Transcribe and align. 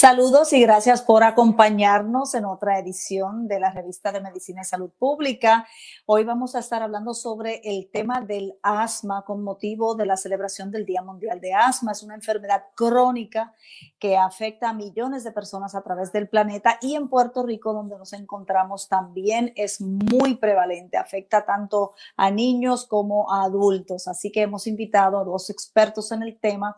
Saludos 0.00 0.52
y 0.52 0.60
gracias 0.60 1.02
por 1.02 1.24
acompañarnos 1.24 2.32
en 2.36 2.44
otra 2.44 2.78
edición 2.78 3.48
de 3.48 3.58
la 3.58 3.72
revista 3.72 4.12
de 4.12 4.20
Medicina 4.20 4.60
y 4.60 4.64
Salud 4.64 4.92
Pública. 4.96 5.66
Hoy 6.06 6.22
vamos 6.22 6.54
a 6.54 6.60
estar 6.60 6.84
hablando 6.84 7.14
sobre 7.14 7.60
el 7.64 7.90
tema 7.90 8.20
del 8.20 8.54
asma 8.62 9.24
con 9.24 9.42
motivo 9.42 9.96
de 9.96 10.06
la 10.06 10.16
celebración 10.16 10.70
del 10.70 10.86
Día 10.86 11.02
Mundial 11.02 11.40
de 11.40 11.52
Asma. 11.52 11.90
Es 11.90 12.04
una 12.04 12.14
enfermedad 12.14 12.66
crónica 12.76 13.52
que 13.98 14.16
afecta 14.16 14.68
a 14.68 14.72
millones 14.72 15.24
de 15.24 15.32
personas 15.32 15.74
a 15.74 15.82
través 15.82 16.12
del 16.12 16.28
planeta 16.28 16.78
y 16.80 16.94
en 16.94 17.08
Puerto 17.08 17.42
Rico, 17.42 17.72
donde 17.72 17.98
nos 17.98 18.12
encontramos, 18.12 18.86
también 18.86 19.52
es 19.56 19.80
muy 19.80 20.36
prevalente. 20.36 20.96
Afecta 20.96 21.44
tanto 21.44 21.94
a 22.16 22.30
niños 22.30 22.86
como 22.86 23.32
a 23.32 23.42
adultos. 23.42 24.06
Así 24.06 24.30
que 24.30 24.42
hemos 24.42 24.68
invitado 24.68 25.18
a 25.18 25.24
dos 25.24 25.50
expertos 25.50 26.12
en 26.12 26.22
el 26.22 26.38
tema 26.38 26.76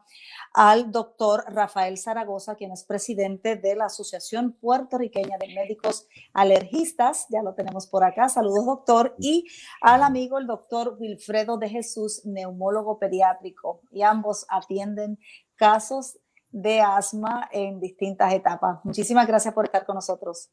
al 0.55 0.91
doctor 0.91 1.45
Rafael 1.48 1.98
Zaragoza, 1.98 2.55
quien 2.55 2.73
es 2.73 2.82
presidente 2.82 3.09
de 3.14 3.74
la 3.77 3.87
Asociación 3.87 4.52
Puertorriqueña 4.52 5.37
de 5.38 5.55
Médicos 5.55 6.06
Alergistas, 6.32 7.27
ya 7.30 7.42
lo 7.42 7.55
tenemos 7.55 7.87
por 7.87 8.05
acá, 8.05 8.28
saludos 8.28 8.66
doctor, 8.66 9.14
y 9.18 9.46
al 9.80 10.02
amigo 10.02 10.38
el 10.38 10.46
doctor 10.46 10.96
Wilfredo 10.98 11.59
de 11.59 11.68
Jesús, 11.68 12.24
neumólogo 12.24 12.98
pediátrico, 12.98 13.82
y 13.90 14.02
ambos 14.02 14.46
atienden 14.48 15.18
casos 15.57 16.18
de 16.51 16.80
asma 16.80 17.48
en 17.52 17.80
distintas 17.80 18.32
etapas. 18.32 18.85
Muchísimas 18.85 19.26
gracias 19.26 19.54
por 19.54 19.65
estar 19.66 19.85
con 19.85 19.95
nosotros. 19.95 20.51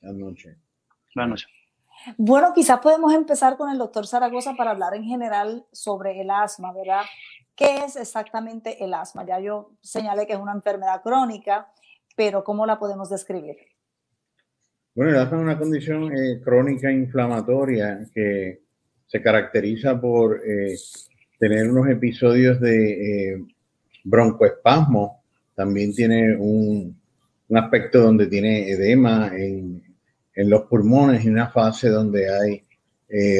Buenas 0.00 0.18
noches. 0.18 0.56
Buenas 1.14 1.30
noches. 1.30 1.48
Bueno, 2.18 2.52
quizás 2.54 2.80
podemos 2.80 3.12
empezar 3.14 3.56
con 3.56 3.70
el 3.70 3.78
doctor 3.78 4.06
Zaragoza 4.06 4.54
para 4.54 4.72
hablar 4.72 4.94
en 4.94 5.04
general 5.04 5.66
sobre 5.72 6.20
el 6.20 6.30
asma, 6.30 6.72
¿verdad? 6.72 7.02
¿Qué 7.56 7.84
es 7.86 7.96
exactamente 7.96 8.84
el 8.84 8.92
asma? 8.92 9.24
Ya 9.26 9.40
yo 9.40 9.72
señalé 9.80 10.26
que 10.26 10.34
es 10.34 10.38
una 10.38 10.52
enfermedad 10.52 11.00
crónica, 11.02 11.68
pero 12.14 12.44
¿cómo 12.44 12.66
la 12.66 12.78
podemos 12.78 13.08
describir? 13.08 13.56
Bueno, 14.94 15.12
el 15.12 15.16
asma 15.16 15.38
es 15.38 15.42
una 15.42 15.58
condición 15.58 16.12
eh, 16.14 16.40
crónica 16.44 16.92
inflamatoria 16.92 18.06
que 18.14 18.60
se 19.06 19.22
caracteriza 19.22 19.98
por 19.98 20.38
eh, 20.46 20.76
tener 21.38 21.70
unos 21.70 21.88
episodios 21.88 22.60
de 22.60 23.32
eh, 23.32 23.44
broncoespasmo. 24.04 25.22
También 25.54 25.94
tiene 25.94 26.36
un, 26.36 27.00
aspecto 27.54 28.02
donde 28.02 28.26
tiene 28.26 28.68
edema 28.68 29.30
en, 29.34 29.82
en, 30.34 30.50
los 30.50 30.62
pulmones 30.62 31.24
y 31.24 31.28
una 31.28 31.48
fase 31.48 31.88
donde 31.88 32.28
hay 32.28 32.62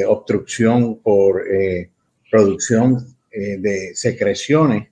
obstrucción 0.07 1.01
por 1.01 1.43
producción 2.31 3.16
eh, 3.39 3.57
de 3.59 3.93
secreciones. 3.93 4.87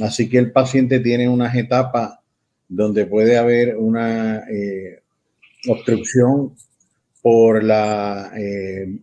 Así 0.00 0.28
que 0.28 0.38
el 0.38 0.50
paciente 0.50 0.98
tiene 0.98 1.28
unas 1.28 1.54
etapas 1.54 2.18
donde 2.66 3.06
puede 3.06 3.38
haber 3.38 3.76
una 3.76 4.38
eh, 4.50 5.00
obstrucción 5.68 6.56
por 7.22 7.62
la 7.62 8.32
eh, 8.36 8.98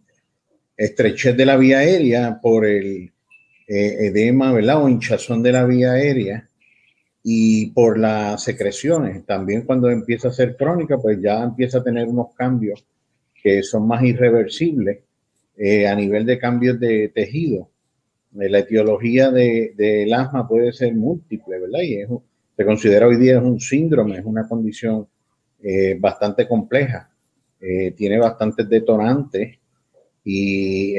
estrechez 0.76 1.38
de 1.38 1.46
la 1.46 1.56
vía 1.56 1.80
aérea, 1.80 2.38
por 2.42 2.66
el 2.66 3.14
edema, 3.66 4.52
¿verdad? 4.52 4.84
O 4.84 4.90
hinchazón 4.90 5.42
de 5.42 5.54
la 5.54 5.66
vía 5.66 5.94
aérea 5.94 6.50
y 7.24 7.68
por 7.68 7.98
las 7.98 8.44
secreciones. 8.44 9.26
También 9.26 9.62
cuando 9.62 9.90
empieza 9.90 10.28
a 10.28 10.34
ser 10.34 10.58
crónica, 10.58 10.98
pues 10.98 11.22
ya 11.22 11.42
empieza 11.44 11.78
a 11.78 11.84
tener 11.84 12.08
unos 12.08 12.34
cambios 12.36 12.86
que 13.42 13.64
son 13.64 13.88
más 13.88 14.04
irreversibles 14.04 15.00
a 15.90 15.96
nivel 15.96 16.26
de 16.26 16.38
cambios 16.38 16.78
de 16.78 17.08
tejido. 17.08 17.70
Eh, 18.40 18.50
la 18.50 18.60
etiología 18.60 19.32
del 19.32 19.76
de, 19.76 20.14
asma 20.14 20.48
puede 20.48 20.74
ser 20.74 20.94
múltiple, 20.94 21.60
¿verdad? 21.60 21.82
Y 21.82 22.00
se 22.56 22.66
considera 22.66 23.08
hoy 23.08 23.18
día 23.18 23.38
es 23.38 23.44
un 23.44 23.60
síndrome, 23.60 24.18
es 24.18 24.26
una 24.26 24.48
condición 24.48 25.08
eh, 25.64 25.98
bastante 26.00 26.48
compleja. 26.48 27.10
Eh, 27.60 27.92
tiene 27.92 28.18
bastantes 28.20 28.68
detonantes 28.70 29.58
y 30.24 30.96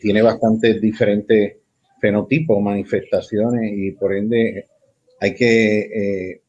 tiene 0.00 0.22
bastantes 0.22 0.80
diferentes 0.80 1.56
fenotipos, 2.00 2.62
manifestaciones 2.62 3.72
y 3.74 3.90
por 3.90 4.14
ende 4.14 4.66
hay 5.18 5.34
que 5.34 6.40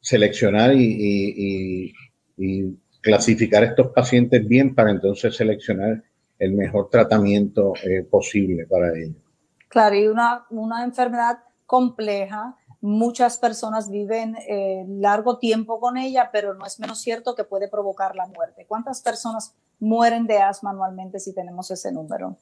seleccionar 0.00 0.74
y, 0.74 1.94
y 2.36 2.76
clasificar 3.00 3.64
estos 3.64 3.88
pacientes 3.92 4.46
bien 4.46 4.74
para 4.74 4.90
entonces 4.90 5.34
seleccionar 5.34 6.02
el 6.38 6.52
mejor 6.52 6.90
tratamiento 6.90 7.72
posible 8.10 8.66
para 8.66 8.98
ellos. 8.98 9.29
Claro, 9.70 9.94
y 9.94 10.08
una, 10.08 10.46
una 10.50 10.84
enfermedad 10.84 11.38
compleja. 11.64 12.56
Muchas 12.80 13.38
personas 13.38 13.88
viven 13.88 14.34
eh, 14.48 14.84
largo 14.88 15.38
tiempo 15.38 15.78
con 15.78 15.96
ella, 15.96 16.30
pero 16.32 16.54
no 16.54 16.66
es 16.66 16.80
menos 16.80 17.00
cierto 17.00 17.36
que 17.36 17.44
puede 17.44 17.68
provocar 17.68 18.16
la 18.16 18.26
muerte. 18.26 18.66
¿Cuántas 18.66 19.00
personas 19.00 19.54
mueren 19.78 20.26
de 20.26 20.38
asma 20.38 20.70
anualmente 20.70 21.20
si 21.20 21.32
tenemos 21.32 21.70
ese 21.70 21.92
número? 21.92 22.36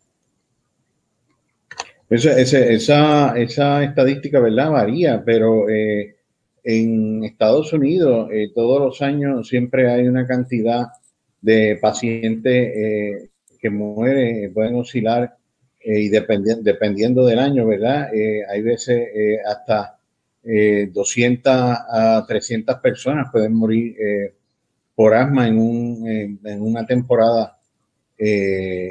Esa, 2.09 2.41
esa, 2.41 3.83
estadística, 3.83 4.41
¿verdad? 4.41 4.71
Varía, 4.71 5.23
pero 5.23 5.69
eh, 5.69 6.17
en 6.65 7.25
Estados 7.25 7.75
Unidos 7.75 8.31
eh, 8.33 8.51
todos 8.55 8.81
los 8.81 9.03
años 9.03 9.49
siempre 9.49 9.93
hay 9.93 10.09
una 10.09 10.27
cantidad 10.27 10.87
de 11.43 11.79
pacientes 11.79 13.31
que 13.61 13.71
mueren, 13.71 14.55
pueden 14.55 14.77
oscilar 14.77 15.38
eh, 15.89 16.01
y 16.01 16.09
dependiendo, 16.11 16.63
dependiendo 16.63 17.25
del 17.25 17.39
año, 17.39 17.67
¿verdad? 17.67 18.15
Eh, 18.15 18.43
hay 18.47 18.61
veces 18.61 19.09
eh, 19.15 19.39
hasta 19.43 19.95
200 20.43 21.53
a 21.53 22.25
300 22.27 22.77
personas 22.77 23.29
pueden 23.31 23.55
morir 23.55 23.97
por 24.95 25.15
asma 25.15 25.47
en, 25.47 25.59
un, 25.59 26.41
en 26.43 26.63
una 26.63 26.87
temporada 26.87 27.59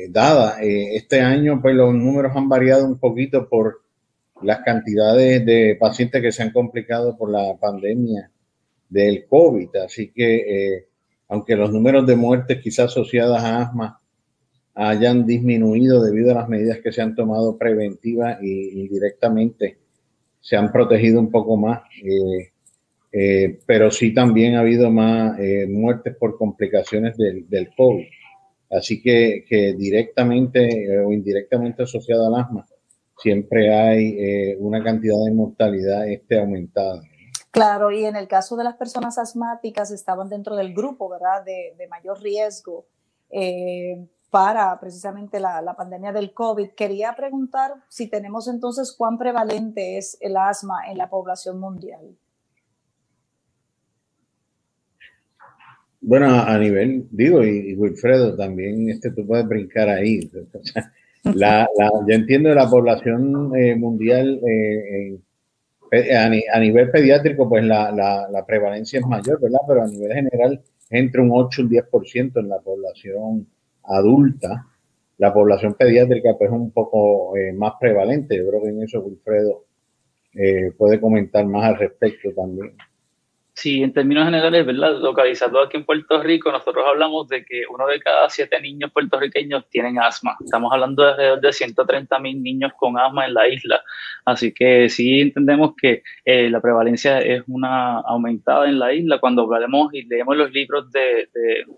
dada. 0.10 0.58
este 0.62 1.22
año, 1.22 1.60
pues 1.60 1.74
los 1.74 1.96
números 1.96 2.34
han 2.36 2.48
variado 2.48 2.86
un 2.86 3.00
poquito 3.00 3.48
por 3.50 3.82
las 4.44 4.60
cantidades 4.60 5.44
de 5.46 5.78
pacientes 5.80 6.22
que 6.22 6.32
se 6.32 6.44
han 6.44 6.52
complicado 6.52 7.18
por 7.18 7.32
la 7.32 7.56
pandemia 7.60 8.30
del 8.90 9.26
COVID. 9.26 9.78
Así 9.78 10.12
que, 10.12 10.86
aunque 11.28 11.56
los 11.56 11.72
números 11.72 12.06
de 12.06 12.16
muertes 12.16 12.62
quizás 12.62 12.86
asociadas 12.92 13.44
a 13.44 13.62
asma 13.64 14.00
hayan 14.78 15.26
disminuido 15.26 16.04
debido 16.04 16.32
a 16.32 16.36
las 16.36 16.50
medidas 16.50 16.80
que 16.80 16.92
se 16.92 17.02
han 17.02 17.16
tomado 17.16 17.58
preventivas 17.58 18.38
y 18.42 18.80
indirectamente 18.80 19.78
se 20.40 20.56
han 20.56 20.72
protegido 20.72 21.20
un 21.20 21.32
poco 21.32 21.58
más, 21.58 21.82
eh, 22.04 22.52
eh, 23.12 23.60
pero 23.66 23.90
sí 23.90 24.14
también 24.14 24.56
ha 24.56 24.60
habido 24.60 24.92
más 24.92 25.40
eh, 25.40 25.66
muertes 25.68 26.16
por 26.16 26.38
complicaciones 26.38 27.18
del, 27.18 27.50
del 27.50 27.70
COVID. 27.76 28.06
Así 28.70 29.02
que, 29.02 29.46
que 29.48 29.74
directamente 29.74 31.00
o 31.00 31.12
indirectamente 31.12 31.84
asociado 31.84 32.28
al 32.28 32.42
asma, 32.42 32.66
siempre 33.18 33.74
hay 33.74 34.56
una 34.60 34.84
cantidad 34.84 35.16
de 35.26 35.32
mortalidad 35.32 36.08
este 36.08 36.38
aumentada. 36.38 37.02
Claro, 37.50 37.92
y 37.92 38.06
en 38.06 38.16
el 38.18 38.28
caso 38.28 38.58
de 38.58 38.66
las 38.66 38.76
personas 38.76 39.18
asmáticas 39.18 39.90
estaban 39.90 40.30
dentro 40.30 40.56
del 40.56 40.74
grupo, 40.74 41.10
¿verdad? 41.10 41.44
De, 41.46 41.74
de 41.78 41.88
mayor 41.88 42.22
riesgo. 42.22 42.86
Eh, 43.30 44.06
para 44.30 44.80
precisamente 44.80 45.40
la, 45.40 45.74
pandemia 45.78 46.12
del 46.12 46.34
COVID. 46.34 46.72
Quería 46.72 47.14
preguntar 47.16 47.72
si 47.88 48.10
tenemos 48.10 48.48
entonces 48.48 48.94
cuán 48.98 49.18
prevalente 49.18 49.98
es 49.98 50.18
el 50.22 50.36
asma 50.38 50.90
en 50.90 50.98
la 50.98 51.10
población 51.10 51.60
mundial. 51.60 52.16
Bueno, 56.02 56.28
a 56.28 56.58
nivel, 56.58 57.08
digo, 57.12 57.44
y, 57.44 57.74
Wilfredo, 57.74 58.36
también 58.36 58.90
este, 58.90 59.12
tú 59.12 59.26
puedes 59.26 59.48
brincar 59.48 59.90
ahí. 59.90 60.30
La, 61.24 61.68
yo 62.08 62.16
entiendo 62.16 62.56
la 62.56 62.70
población 62.70 63.54
eh, 63.54 63.76
mundial 63.76 64.40
eh, 64.48 65.20
a, 66.16 66.60
nivel 66.60 66.90
pediátrico, 66.90 67.50
pues 67.50 67.66
la, 67.66 67.92
la, 67.92 68.46
prevalencia 68.46 69.00
es 69.00 69.06
mayor, 69.06 69.42
¿verdad? 69.42 69.60
Pero 69.68 69.84
a 69.84 69.88
nivel 69.88 70.14
general, 70.14 70.64
entre 70.90 71.22
un 71.22 71.32
8 71.34 71.62
y 71.62 71.66
un 71.66 71.70
10% 71.72 72.40
en 72.40 72.48
la 72.48 72.60
población 72.60 73.48
adulta, 73.88 74.68
la 75.18 75.34
población 75.34 75.74
pediátrica 75.74 76.36
pues 76.38 76.50
es 76.52 76.56
un 76.56 76.72
poco 76.72 77.36
eh, 77.38 77.54
más 77.54 77.74
prevalente. 77.80 78.38
Yo 78.38 78.50
creo 78.50 78.64
que 78.64 78.70
en 78.70 78.84
eso 78.84 79.02
Wilfredo 79.02 79.66
eh, 80.34 80.72
puede 80.78 81.00
comentar 81.02 81.46
más 81.46 81.66
al 81.66 81.78
respecto 81.78 82.32
también. 82.36 82.74
Sí, 83.58 83.82
en 83.82 83.92
términos 83.92 84.26
generales, 84.26 84.68
¿verdad? 84.68 85.00
Localizado 85.00 85.60
aquí 85.60 85.78
en 85.78 85.84
Puerto 85.84 86.22
Rico, 86.22 86.52
nosotros 86.52 86.86
hablamos 86.88 87.28
de 87.28 87.44
que 87.44 87.64
uno 87.68 87.88
de 87.88 88.00
cada 88.00 88.30
siete 88.30 88.62
niños 88.62 88.92
puertorriqueños 88.92 89.68
tienen 89.72 89.98
asma. 89.98 90.38
Estamos 90.46 90.72
hablando 90.72 91.02
de 91.02 91.10
alrededor 91.10 91.42
de 91.42 91.52
130 91.52 92.20
mil 92.20 92.44
niños 92.44 92.72
con 92.78 93.00
asma 93.00 93.26
en 93.26 93.34
la 93.34 93.48
isla. 93.48 93.82
Así 94.26 94.54
que 94.54 94.90
sí 94.90 95.22
entendemos 95.22 95.74
que 95.76 96.04
eh, 96.24 96.52
la 96.52 96.62
prevalencia 96.62 97.18
es 97.18 97.42
una 97.48 97.98
aumentada 98.02 98.70
en 98.70 98.78
la 98.78 98.94
isla. 98.94 99.18
Cuando 99.20 99.52
hablamos 99.52 99.92
y 99.92 100.04
leemos 100.04 100.38
los 100.38 100.52
libros 100.52 100.92
de, 100.92 101.28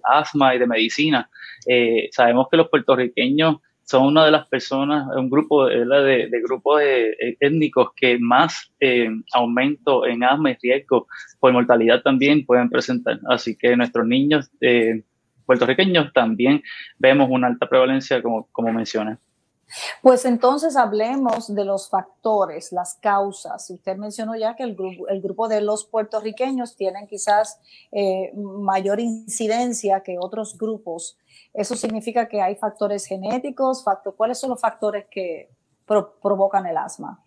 asma 0.04 0.56
y 0.56 0.60
de 0.60 0.68
medicina, 0.68 1.30
eh, 1.66 2.10
sabemos 2.12 2.48
que 2.52 2.58
los 2.58 2.68
puertorriqueños 2.68 3.56
son 3.90 4.06
una 4.06 4.24
de 4.24 4.30
las 4.30 4.48
personas, 4.48 5.08
un 5.16 5.32
grupo 5.32 5.66
de, 5.66 5.84
de, 5.84 6.42
grupos 6.44 6.80
eh, 6.84 7.36
étnicos 7.40 7.90
que 7.96 8.20
más 8.20 8.72
eh, 8.80 9.10
aumento 9.34 10.06
en 10.06 10.24
asma 10.24 10.52
y 10.52 10.58
riesgo 10.62 11.08
por 11.40 11.52
mortalidad 11.52 12.04
también 12.04 12.46
pueden 12.46 12.70
presentar. 12.70 13.20
Así 13.28 13.58
que 13.58 13.76
nuestros 13.76 14.06
niños 14.06 14.52
eh, 14.62 15.02
puertorriqueños 15.44 16.14
también 16.14 16.62
vemos 17.00 17.30
una 17.32 17.48
alta 17.48 17.68
prevalencia, 17.68 18.22
como, 18.22 18.48
como 18.52 18.72
mencioné. 18.72 19.18
Pues 20.02 20.26
entonces 20.26 20.76
hablemos 20.76 21.54
de 21.54 21.66
los 21.66 21.90
factores, 21.90 22.72
las 22.72 22.96
causas. 22.96 23.70
Usted 23.70 23.98
mencionó 23.98 24.36
ya 24.36 24.56
que 24.56 24.64
el 24.64 24.76
grupo, 24.76 25.08
el 25.08 25.22
grupo 25.22 25.48
de 25.48 25.62
los 25.62 25.86
puertorriqueños 25.86 26.76
tienen 26.76 27.08
quizás 27.08 27.60
eh, 27.92 28.32
mayor 28.36 29.00
incidencia 29.00 30.02
que 30.02 30.18
otros 30.20 30.58
grupos. 30.58 31.18
Eso 31.54 31.76
significa 31.76 32.28
que 32.28 32.42
hay 32.42 32.56
factores 32.56 33.06
genéticos. 33.06 33.84
¿Cuáles 34.18 34.40
son 34.40 34.52
los 34.52 34.62
factores 34.62 35.06
que 35.10 35.50
provocan 35.86 36.66
el 36.66 36.78
asma? 36.78 37.24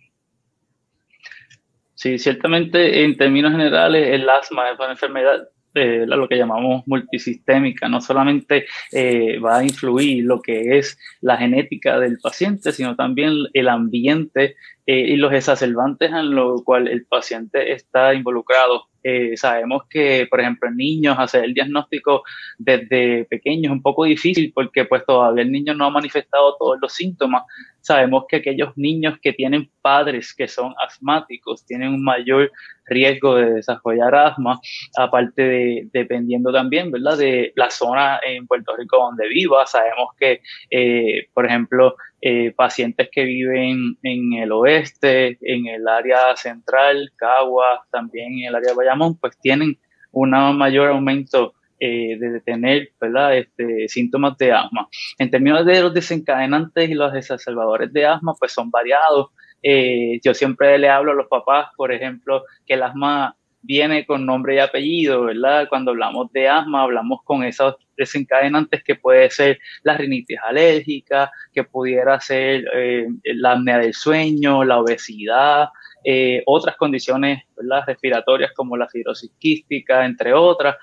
Sí, 1.94 2.18
ciertamente 2.18 3.04
en 3.04 3.16
términos 3.16 3.52
generales 3.52 4.08
el 4.08 4.28
asma 4.28 4.70
es 4.70 4.78
una 4.78 4.90
enfermedad 4.90 5.48
eh, 5.74 6.04
lo 6.06 6.28
que 6.28 6.36
llamamos 6.36 6.82
multisistémica, 6.86 7.88
no 7.88 8.00
solamente 8.00 8.66
eh, 8.92 9.38
va 9.38 9.58
a 9.58 9.64
influir 9.64 10.24
lo 10.24 10.40
que 10.40 10.78
es 10.78 10.98
la 11.20 11.36
genética 11.36 11.98
del 11.98 12.18
paciente, 12.18 12.72
sino 12.72 12.96
también 12.96 13.32
el 13.52 13.68
ambiente 13.68 14.56
eh, 14.86 14.98
y 14.98 15.16
los 15.16 15.32
exacerbantes 15.32 16.10
en 16.10 16.34
lo 16.34 16.62
cual 16.64 16.88
el 16.88 17.06
paciente 17.06 17.72
está 17.72 18.14
involucrado. 18.14 18.91
Sabemos 19.36 19.82
que, 19.88 20.26
por 20.30 20.40
ejemplo, 20.40 20.68
en 20.68 20.76
niños 20.76 21.16
hacer 21.18 21.44
el 21.44 21.54
diagnóstico 21.54 22.22
desde 22.58 23.24
pequeño 23.26 23.70
es 23.70 23.72
un 23.72 23.82
poco 23.82 24.04
difícil 24.04 24.52
porque 24.54 24.84
pues 24.84 25.04
todavía 25.06 25.42
el 25.42 25.52
niño 25.52 25.74
no 25.74 25.86
ha 25.86 25.90
manifestado 25.90 26.56
todos 26.58 26.78
los 26.80 26.92
síntomas. 26.92 27.42
Sabemos 27.80 28.24
que 28.28 28.36
aquellos 28.36 28.72
niños 28.76 29.18
que 29.20 29.32
tienen 29.32 29.68
padres 29.80 30.32
que 30.34 30.46
son 30.46 30.72
asmáticos 30.86 31.66
tienen 31.66 31.88
un 31.88 32.04
mayor 32.04 32.50
riesgo 32.86 33.36
de 33.36 33.54
desarrollar 33.54 34.14
asma, 34.14 34.60
aparte 34.96 35.42
de, 35.42 35.88
dependiendo 35.92 36.52
también, 36.52 36.90
¿verdad?, 36.90 37.18
de 37.18 37.52
la 37.56 37.70
zona 37.70 38.20
en 38.24 38.46
Puerto 38.46 38.76
Rico 38.76 38.98
donde 38.98 39.28
viva. 39.28 39.66
Sabemos 39.66 40.10
que, 40.18 40.40
eh, 40.70 41.26
por 41.34 41.46
ejemplo, 41.46 41.96
eh, 42.20 42.52
pacientes 42.52 43.08
que 43.10 43.24
viven 43.24 43.96
en 44.02 44.32
el 44.34 44.52
oeste, 44.52 45.38
en 45.40 45.66
el 45.66 45.86
área 45.88 46.36
central, 46.36 47.10
Cagua, 47.16 47.84
también 47.90 48.32
en 48.38 48.48
el 48.48 48.54
área 48.54 48.70
de 48.70 48.76
Pues 49.20 49.38
tienen 49.40 49.78
un 50.12 50.30
mayor 50.56 50.88
aumento 50.88 51.54
eh, 51.80 52.16
de 52.18 52.40
tener. 52.40 52.90
Este, 53.34 53.88
síntomas 53.88 54.38
de 54.38 54.52
asma. 54.52 54.88
En 55.18 55.30
términos 55.30 55.66
de 55.66 55.80
los 55.80 55.92
desencadenantes 55.92 56.88
y 56.88 56.94
los 56.94 57.14
exacerbadores 57.14 57.92
de 57.92 58.06
asma, 58.06 58.34
pues 58.38 58.52
son 58.52 58.70
variados. 58.70 59.30
Eh, 59.62 60.20
yo 60.24 60.34
siempre 60.34 60.78
le 60.78 60.88
hablo 60.88 61.12
a 61.12 61.14
los 61.14 61.26
papás, 61.26 61.68
por 61.76 61.92
ejemplo, 61.92 62.44
que 62.66 62.74
el 62.74 62.82
asma 62.82 63.36
viene 63.62 64.04
con 64.06 64.26
nombre 64.26 64.56
y 64.56 64.58
apellido, 64.58 65.24
¿verdad? 65.24 65.68
Cuando 65.68 65.92
hablamos 65.92 66.30
de 66.32 66.48
asma, 66.48 66.82
hablamos 66.82 67.20
con 67.24 67.44
esos 67.44 67.76
desencadenantes 67.96 68.82
que 68.82 68.96
puede 68.96 69.30
ser 69.30 69.58
la 69.82 69.96
rinitis 69.96 70.38
alérgica, 70.44 71.30
que 71.52 71.64
pudiera 71.64 72.20
ser 72.20 72.64
eh, 72.74 73.06
la 73.24 73.52
apnea 73.52 73.78
del 73.78 73.94
sueño, 73.94 74.64
la 74.64 74.78
obesidad, 74.78 75.68
eh, 76.04 76.42
otras 76.46 76.76
condiciones 76.76 77.42
¿verdad? 77.56 77.84
respiratorias 77.86 78.52
como 78.52 78.76
la 78.76 78.88
fibrosis 78.88 79.32
quística, 79.38 80.04
entre 80.04 80.34
otras. 80.34 80.76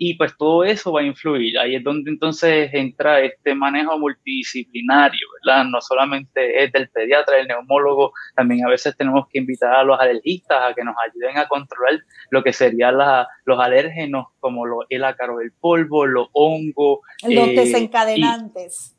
Y 0.00 0.14
pues 0.14 0.36
todo 0.38 0.62
eso 0.62 0.92
va 0.92 1.00
a 1.00 1.04
influir. 1.04 1.58
Ahí 1.58 1.74
es 1.74 1.82
donde 1.82 2.12
entonces 2.12 2.70
entra 2.72 3.20
este 3.20 3.52
manejo 3.56 3.98
multidisciplinario, 3.98 5.26
¿verdad? 5.42 5.64
No 5.64 5.80
solamente 5.80 6.62
es 6.62 6.70
del 6.70 6.88
pediatra, 6.88 7.36
del 7.36 7.48
neumólogo, 7.48 8.12
también 8.36 8.64
a 8.64 8.70
veces 8.70 8.96
tenemos 8.96 9.26
que 9.28 9.40
invitar 9.40 9.74
a 9.74 9.82
los 9.82 9.98
alergistas 9.98 10.58
a 10.62 10.72
que 10.72 10.84
nos 10.84 10.94
ayuden 11.04 11.36
a 11.36 11.48
controlar 11.48 12.00
lo 12.30 12.44
que 12.44 12.52
serían 12.52 12.96
los 13.44 13.58
alérgenos 13.58 14.26
como 14.38 14.64
el 14.88 15.04
ácaro 15.04 15.38
del 15.38 15.50
polvo, 15.50 16.06
los 16.06 16.28
hongos. 16.32 17.00
Los 17.24 17.48
eh, 17.48 17.54
desencadenantes 17.56 18.97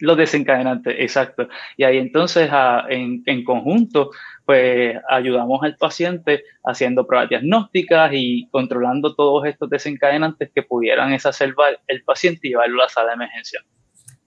los 0.00 0.16
desencadenantes, 0.16 0.94
exacto. 0.98 1.48
Y 1.76 1.84
ahí 1.84 1.98
entonces 1.98 2.50
en, 2.88 3.22
en, 3.26 3.44
conjunto, 3.44 4.10
pues 4.44 4.96
ayudamos 5.08 5.62
al 5.62 5.76
paciente 5.76 6.44
haciendo 6.64 7.06
pruebas 7.06 7.28
diagnósticas 7.28 8.10
y 8.12 8.48
controlando 8.50 9.14
todos 9.14 9.46
estos 9.46 9.68
desencadenantes 9.70 10.50
que 10.54 10.62
pudieran 10.62 11.12
exacerbar 11.12 11.80
el 11.86 12.02
paciente 12.04 12.48
y 12.48 12.50
llevarlo 12.50 12.80
a 12.80 12.84
la 12.84 12.88
sala 12.88 13.08
de 13.08 13.14
emergencia. 13.14 13.60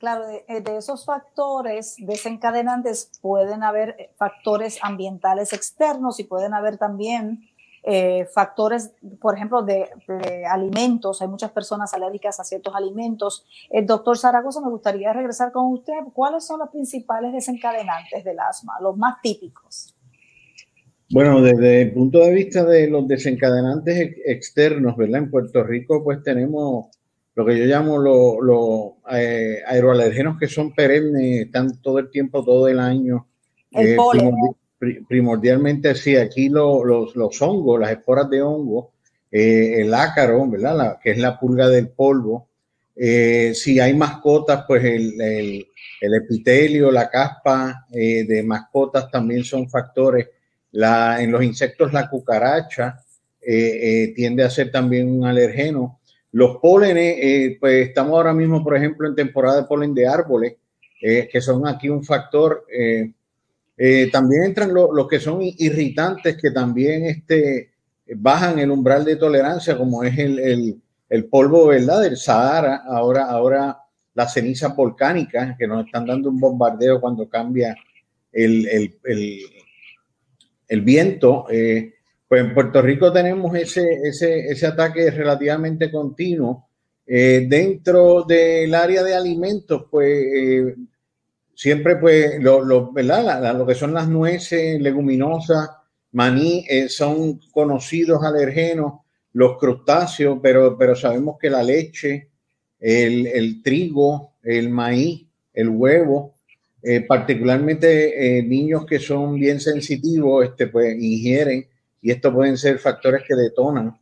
Claro, 0.01 0.25
de, 0.25 0.43
eh, 0.47 0.63
esos 0.79 1.05
factores 1.05 1.95
desencadenantes 1.99 3.11
pueden 3.21 3.61
haber 3.61 3.95
eh, 3.99 4.09
factores 4.17 4.79
ambientales 4.81 5.53
externos 5.53 6.19
y 6.19 6.23
pueden 6.23 6.55
haber 6.55 6.79
también 6.79 7.50
eh, 7.83 8.27
factores, 8.33 8.93
por 9.19 9.35
ejemplo, 9.35 9.63
de, 9.63 9.87
alimentos. 10.49 11.21
Hay 11.21 11.27
muchas 11.27 11.51
personas 11.51 11.93
alérgicas 11.93 12.39
a 12.39 12.43
ciertos 12.43 12.75
alimentos. 12.75 13.45
El 13.69 13.85
doctor 13.85 14.17
Zaragoza, 14.17 14.61
me 14.61 14.69
gustaría 14.69 15.11
regresar 15.13 15.51
con 15.51 15.73
usted. 15.73 15.93
¿Cuáles 16.13 16.45
son 16.45 16.59
los 16.59 16.69
principales 16.69 17.33
desencadenantes 17.33 18.23
del 18.23 18.39
asma, 18.39 18.73
los 18.81 18.95
más 18.97 19.21
típicos? 19.21 19.95
Bueno, 21.11 21.41
desde 21.41 21.81
el 21.81 21.93
punto 21.93 22.19
de 22.19 22.33
vista 22.33 22.63
de 22.63 22.87
los 22.87 23.07
desencadenantes 23.07 24.15
externos, 24.25 24.95
¿verdad? 24.95 25.23
En 25.23 25.31
Puerto 25.31 25.63
Rico, 25.63 26.03
pues 26.03 26.23
tenemos 26.23 26.87
lo 27.35 27.45
que 27.45 27.57
yo 27.57 27.65
llamo 27.65 27.97
los 27.97 28.93
eh, 29.11 29.61
aeroalergenos 29.65 30.37
que 30.39 30.47
son 30.47 30.73
perennes, 30.73 31.45
están 31.45 31.81
todo 31.81 31.99
el 31.99 32.09
tiempo, 32.09 32.43
todo 32.43 32.67
el 32.67 32.79
año. 32.79 33.27
El 33.71 33.87
eh, 33.87 33.95
polen 33.95 34.33
primordialmente 35.07 35.93
sí, 35.95 36.15
aquí 36.15 36.49
los, 36.49 37.15
los, 37.15 37.41
hongos, 37.41 37.79
las 37.79 37.91
esporas 37.91 38.29
de 38.29 38.41
hongo, 38.41 38.93
eh, 39.31 39.81
el 39.81 39.93
ácaro, 39.93 40.47
¿verdad? 40.49 40.97
que 41.01 41.11
es 41.11 41.17
la 41.19 41.39
pulga 41.39 41.67
del 41.69 41.89
polvo. 41.89 42.47
Eh, 42.95 43.53
si 43.55 43.79
hay 43.79 43.93
mascotas, 43.93 44.65
pues 44.67 44.83
el, 44.83 45.21
el, 45.21 46.13
epitelio, 46.13 46.91
la 46.91 47.09
caspa 47.09 47.85
eh, 47.93 48.25
de 48.25 48.43
mascotas 48.43 49.09
también 49.11 49.43
son 49.43 49.69
factores. 49.69 50.27
La, 50.71 51.21
en 51.21 51.31
los 51.31 51.43
insectos, 51.43 51.93
la 51.93 52.09
cucaracha 52.09 52.97
tiende 53.43 54.43
a 54.43 54.49
ser 54.49 54.71
también 54.71 55.11
un 55.11 55.25
alergeno. 55.25 55.99
Los 56.31 56.57
pólenes, 56.57 57.57
pues 57.59 57.89
estamos 57.89 58.13
ahora 58.13 58.33
mismo, 58.33 58.63
por 58.63 58.77
ejemplo, 58.77 59.07
en 59.07 59.15
temporada 59.15 59.61
de 59.61 59.67
polen 59.67 59.93
de 59.93 60.07
árboles, 60.07 60.55
que 60.99 61.41
son 61.41 61.67
aquí 61.67 61.89
un 61.89 62.03
factor. 62.03 62.65
Eh, 63.83 64.11
también 64.11 64.43
entran 64.43 64.71
los 64.73 65.07
que 65.07 65.19
son 65.19 65.39
irritantes 65.41 66.37
que 66.39 66.51
también 66.51 67.05
este, 67.05 67.71
bajan 68.15 68.59
el 68.59 68.69
umbral 68.69 69.03
de 69.03 69.15
tolerancia, 69.15 69.75
como 69.75 70.03
es 70.03 70.15
el, 70.19 70.79
el, 71.09 71.25
polvo, 71.25 71.65
¿verdad? 71.65 72.01
Del 72.01 72.15
Sahara, 72.15 72.83
ahora, 72.85 73.25
ahora 73.25 73.79
la 74.13 74.27
ceniza 74.27 74.67
volcánica, 74.67 75.55
que 75.57 75.65
nos 75.65 75.85
están 75.85 76.05
dando 76.05 76.29
un 76.29 76.39
bombardeo 76.39 77.01
cuando 77.01 77.27
cambia 77.27 77.75
el, 78.31 78.67
el 80.67 80.81
viento. 80.81 81.47
Eh, 81.49 81.95
pues 82.27 82.41
en 82.41 82.53
Puerto 82.53 82.83
Rico 82.83 83.11
tenemos 83.11 83.55
ese, 83.55 83.99
ese, 84.03 84.45
ese 84.45 84.67
ataque 84.67 85.09
relativamente 85.09 85.91
continuo. 85.91 86.67
Eh, 87.07 87.47
dentro 87.49 88.23
del 88.23 88.75
área 88.75 89.01
de 89.01 89.15
alimentos, 89.15 89.85
pues 89.89 90.75
siempre 91.61 91.97
pues 91.97 92.39
lo, 92.39 92.63
lo, 92.63 92.91
que 92.91 93.75
son 93.75 93.93
las 93.93 94.09
nueces, 94.09 94.81
leguminosas, 94.81 95.69
maní, 96.11 96.65
eh, 96.67 96.89
son 96.89 97.39
conocidos 97.51 98.23
alergenos, 98.23 98.93
los 99.33 99.59
crustáceos, 99.59 100.39
pero, 100.41 100.75
pero 100.75 100.95
sabemos 100.95 101.37
que 101.39 101.51
la 101.51 101.61
leche, 101.61 102.29
el, 102.79 103.27
el 103.27 103.61
trigo, 103.61 104.37
el 104.41 104.71
maíz, 104.71 105.27
el 105.53 105.69
huevo, 105.69 106.33
eh, 106.81 107.01
particularmente 107.01 108.39
eh, 108.39 108.41
niños 108.41 108.87
que 108.87 108.97
son 108.97 109.35
bien 109.35 109.59
sensitivos, 109.59 110.43
este, 110.43 110.65
pues 110.65 110.95
ingieren 110.99 111.67
y 112.01 112.09
estos 112.09 112.33
pueden 112.33 112.57
ser 112.57 112.79
factores 112.79 113.21
que 113.27 113.35
detonan. 113.35 113.95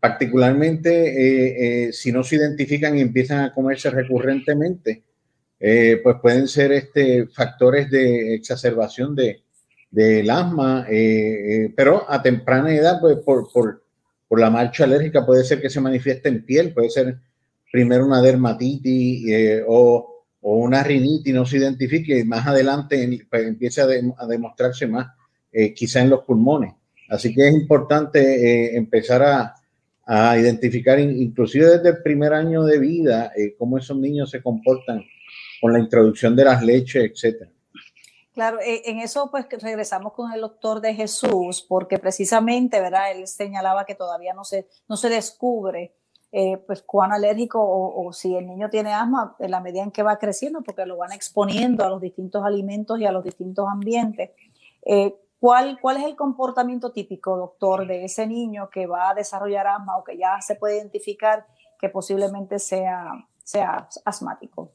Particularmente 0.00 1.90
si 1.92 2.10
no 2.10 2.22
se 2.22 2.36
identifican 2.36 2.96
y 2.96 3.02
empiezan 3.02 3.40
a 3.44 3.52
comerse 3.52 3.90
recurrentemente, 3.90 5.02
eh, 5.58 6.00
pues 6.02 6.16
pueden 6.20 6.48
ser 6.48 6.72
este, 6.72 7.26
factores 7.28 7.90
de 7.90 8.34
exacerbación 8.34 9.14
de, 9.14 9.42
del 9.90 10.28
asma, 10.28 10.86
eh, 10.90 11.64
eh, 11.64 11.74
pero 11.74 12.04
a 12.06 12.22
temprana 12.22 12.74
edad, 12.74 13.00
pues 13.00 13.16
por, 13.24 13.50
por, 13.50 13.82
por 14.28 14.40
la 14.40 14.50
marcha 14.50 14.84
alérgica 14.84 15.24
puede 15.24 15.42
ser 15.42 15.60
que 15.60 15.70
se 15.70 15.80
manifieste 15.80 16.28
en 16.28 16.44
piel, 16.44 16.74
puede 16.74 16.90
ser 16.90 17.18
primero 17.72 18.04
una 18.04 18.20
dermatitis 18.20 19.26
eh, 19.28 19.64
o, 19.66 20.12
una 20.42 20.82
rinitis, 20.82 21.34
no 21.34 21.46
se 21.46 21.56
identifique 21.56 22.18
y 22.18 22.24
más 22.24 22.46
adelante 22.46 23.26
pues, 23.28 23.46
empieza 23.46 23.82
a, 23.82 24.26
demostrarse 24.26 24.86
más, 24.86 25.08
quizá 25.74 26.02
en 26.02 26.10
los 26.10 26.24
pulmones. 26.24 26.74
Así 27.08 27.34
que 27.34 27.48
es 27.48 27.54
importante 27.54 28.76
empezar 28.76 29.22
a, 29.22 29.54
a, 30.04 30.38
identificar, 30.38 31.00
inclusive 31.00 31.66
desde 31.66 31.88
el 31.88 32.02
primer 32.02 32.32
año 32.32 32.62
de 32.62 32.78
vida, 32.78 33.32
cómo 33.58 33.78
esos 33.78 33.96
niños 33.98 34.30
se 34.30 34.40
comportan 34.40 35.02
con 35.60 35.72
la 35.72 35.78
introducción 35.78 36.34
de 36.36 36.44
las 36.44 36.62
leches, 36.62 37.10
etcétera. 37.10 37.50
Claro, 38.36 38.60
e, 38.60 38.82
en 38.90 38.98
eso 38.98 39.30
pues 39.30 39.46
regresamos 39.62 40.12
con 40.12 40.30
el 40.30 40.42
doctor 40.42 40.82
de 40.82 40.94
Jesús, 40.94 41.64
porque 41.66 41.98
precisamente, 41.98 42.80
¿verdad? 42.80 43.12
Él 43.12 43.26
señalaba 43.26 43.86
que 43.86 43.94
todavía 43.94 44.34
no 44.34 44.44
se, 44.44 44.68
no 44.88 44.96
se 44.98 45.08
descubre 45.08 45.94
eh, 46.32 46.58
pues 46.66 46.82
cuán 46.82 47.12
alérgico 47.12 47.58
o, 47.62 48.12
si 48.12 48.36
el 48.36 48.46
niño 48.46 48.68
tiene 48.68 48.92
asma 48.92 49.36
en 49.38 49.50
la 49.50 49.60
medida 49.60 49.82
en 49.82 49.90
que 49.90 50.02
va 50.02 50.18
creciendo, 50.18 50.60
porque 50.62 50.84
lo 50.84 50.98
van 50.98 51.12
exponiendo 51.12 51.82
a 51.82 51.88
los 51.88 51.98
distintos 51.98 52.44
alimentos 52.44 53.00
y 53.00 53.06
a 53.06 53.12
los 53.12 53.24
distintos 53.24 53.66
ambientes. 53.70 54.32
Eh, 54.84 55.14
¿cuál, 55.40 55.78
¿Cuál 55.80 55.96
es 55.96 56.04
el 56.04 56.14
comportamiento 56.14 56.92
típico, 56.92 57.38
doctor, 57.38 57.86
de 57.86 58.04
ese 58.04 58.26
niño 58.26 58.68
que 58.68 58.86
va 58.86 59.08
a 59.08 59.14
desarrollar 59.14 59.66
asma 59.66 59.96
o 59.96 60.04
que 60.04 60.18
ya 60.18 60.38
se 60.42 60.56
puede 60.56 60.76
identificar 60.76 61.46
que 61.78 61.88
posiblemente 61.88 62.58
sea, 62.58 63.12
sea 63.42 63.88
asmático? 64.04 64.72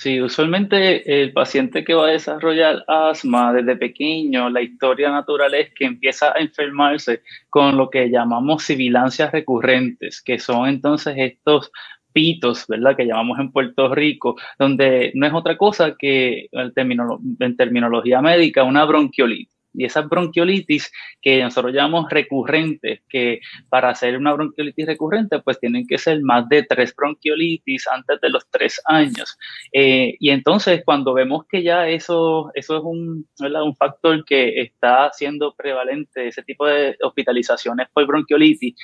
Sí, 0.00 0.18
usualmente 0.18 1.22
el 1.22 1.34
paciente 1.34 1.84
que 1.84 1.92
va 1.92 2.06
a 2.08 2.12
desarrollar 2.12 2.82
asma 2.88 3.52
desde 3.52 3.76
pequeño, 3.76 4.48
la 4.48 4.62
historia 4.62 5.10
natural 5.10 5.52
es 5.52 5.74
que 5.74 5.84
empieza 5.84 6.32
a 6.34 6.40
enfermarse 6.40 7.20
con 7.50 7.76
lo 7.76 7.90
que 7.90 8.08
llamamos 8.08 8.62
sibilancias 8.62 9.30
recurrentes, 9.30 10.22
que 10.22 10.38
son 10.38 10.70
entonces 10.70 11.16
estos 11.18 11.70
pitos, 12.14 12.64
¿verdad? 12.66 12.96
Que 12.96 13.04
llamamos 13.04 13.38
en 13.40 13.52
Puerto 13.52 13.94
Rico, 13.94 14.36
donde 14.58 15.12
no 15.14 15.26
es 15.26 15.34
otra 15.34 15.58
cosa 15.58 15.94
que 15.98 16.48
en 16.50 17.56
terminología 17.56 18.22
médica 18.22 18.64
una 18.64 18.86
bronquiolitis. 18.86 19.59
Y 19.72 19.84
esas 19.84 20.08
bronquiolitis 20.08 20.90
que 21.20 21.42
nosotros 21.42 21.72
llamamos 21.72 22.10
recurrentes, 22.10 23.02
que 23.08 23.40
para 23.68 23.90
hacer 23.90 24.16
una 24.16 24.32
bronquiolitis 24.32 24.86
recurrente, 24.86 25.40
pues 25.40 25.60
tienen 25.60 25.86
que 25.86 25.98
ser 25.98 26.20
más 26.22 26.48
de 26.48 26.64
tres 26.64 26.94
bronquiolitis 26.94 27.86
antes 27.88 28.20
de 28.20 28.30
los 28.30 28.48
tres 28.50 28.80
años. 28.86 29.38
Eh, 29.72 30.16
y 30.18 30.30
entonces, 30.30 30.82
cuando 30.84 31.14
vemos 31.14 31.44
que 31.48 31.62
ya 31.62 31.88
eso, 31.88 32.50
eso 32.54 32.76
es 32.78 32.82
un, 32.84 33.28
un 33.38 33.76
factor 33.76 34.24
que 34.24 34.60
está 34.60 35.10
siendo 35.12 35.54
prevalente, 35.54 36.28
ese 36.28 36.42
tipo 36.42 36.66
de 36.66 36.96
hospitalizaciones 37.02 37.88
por 37.92 38.06
bronquiolitis, 38.06 38.74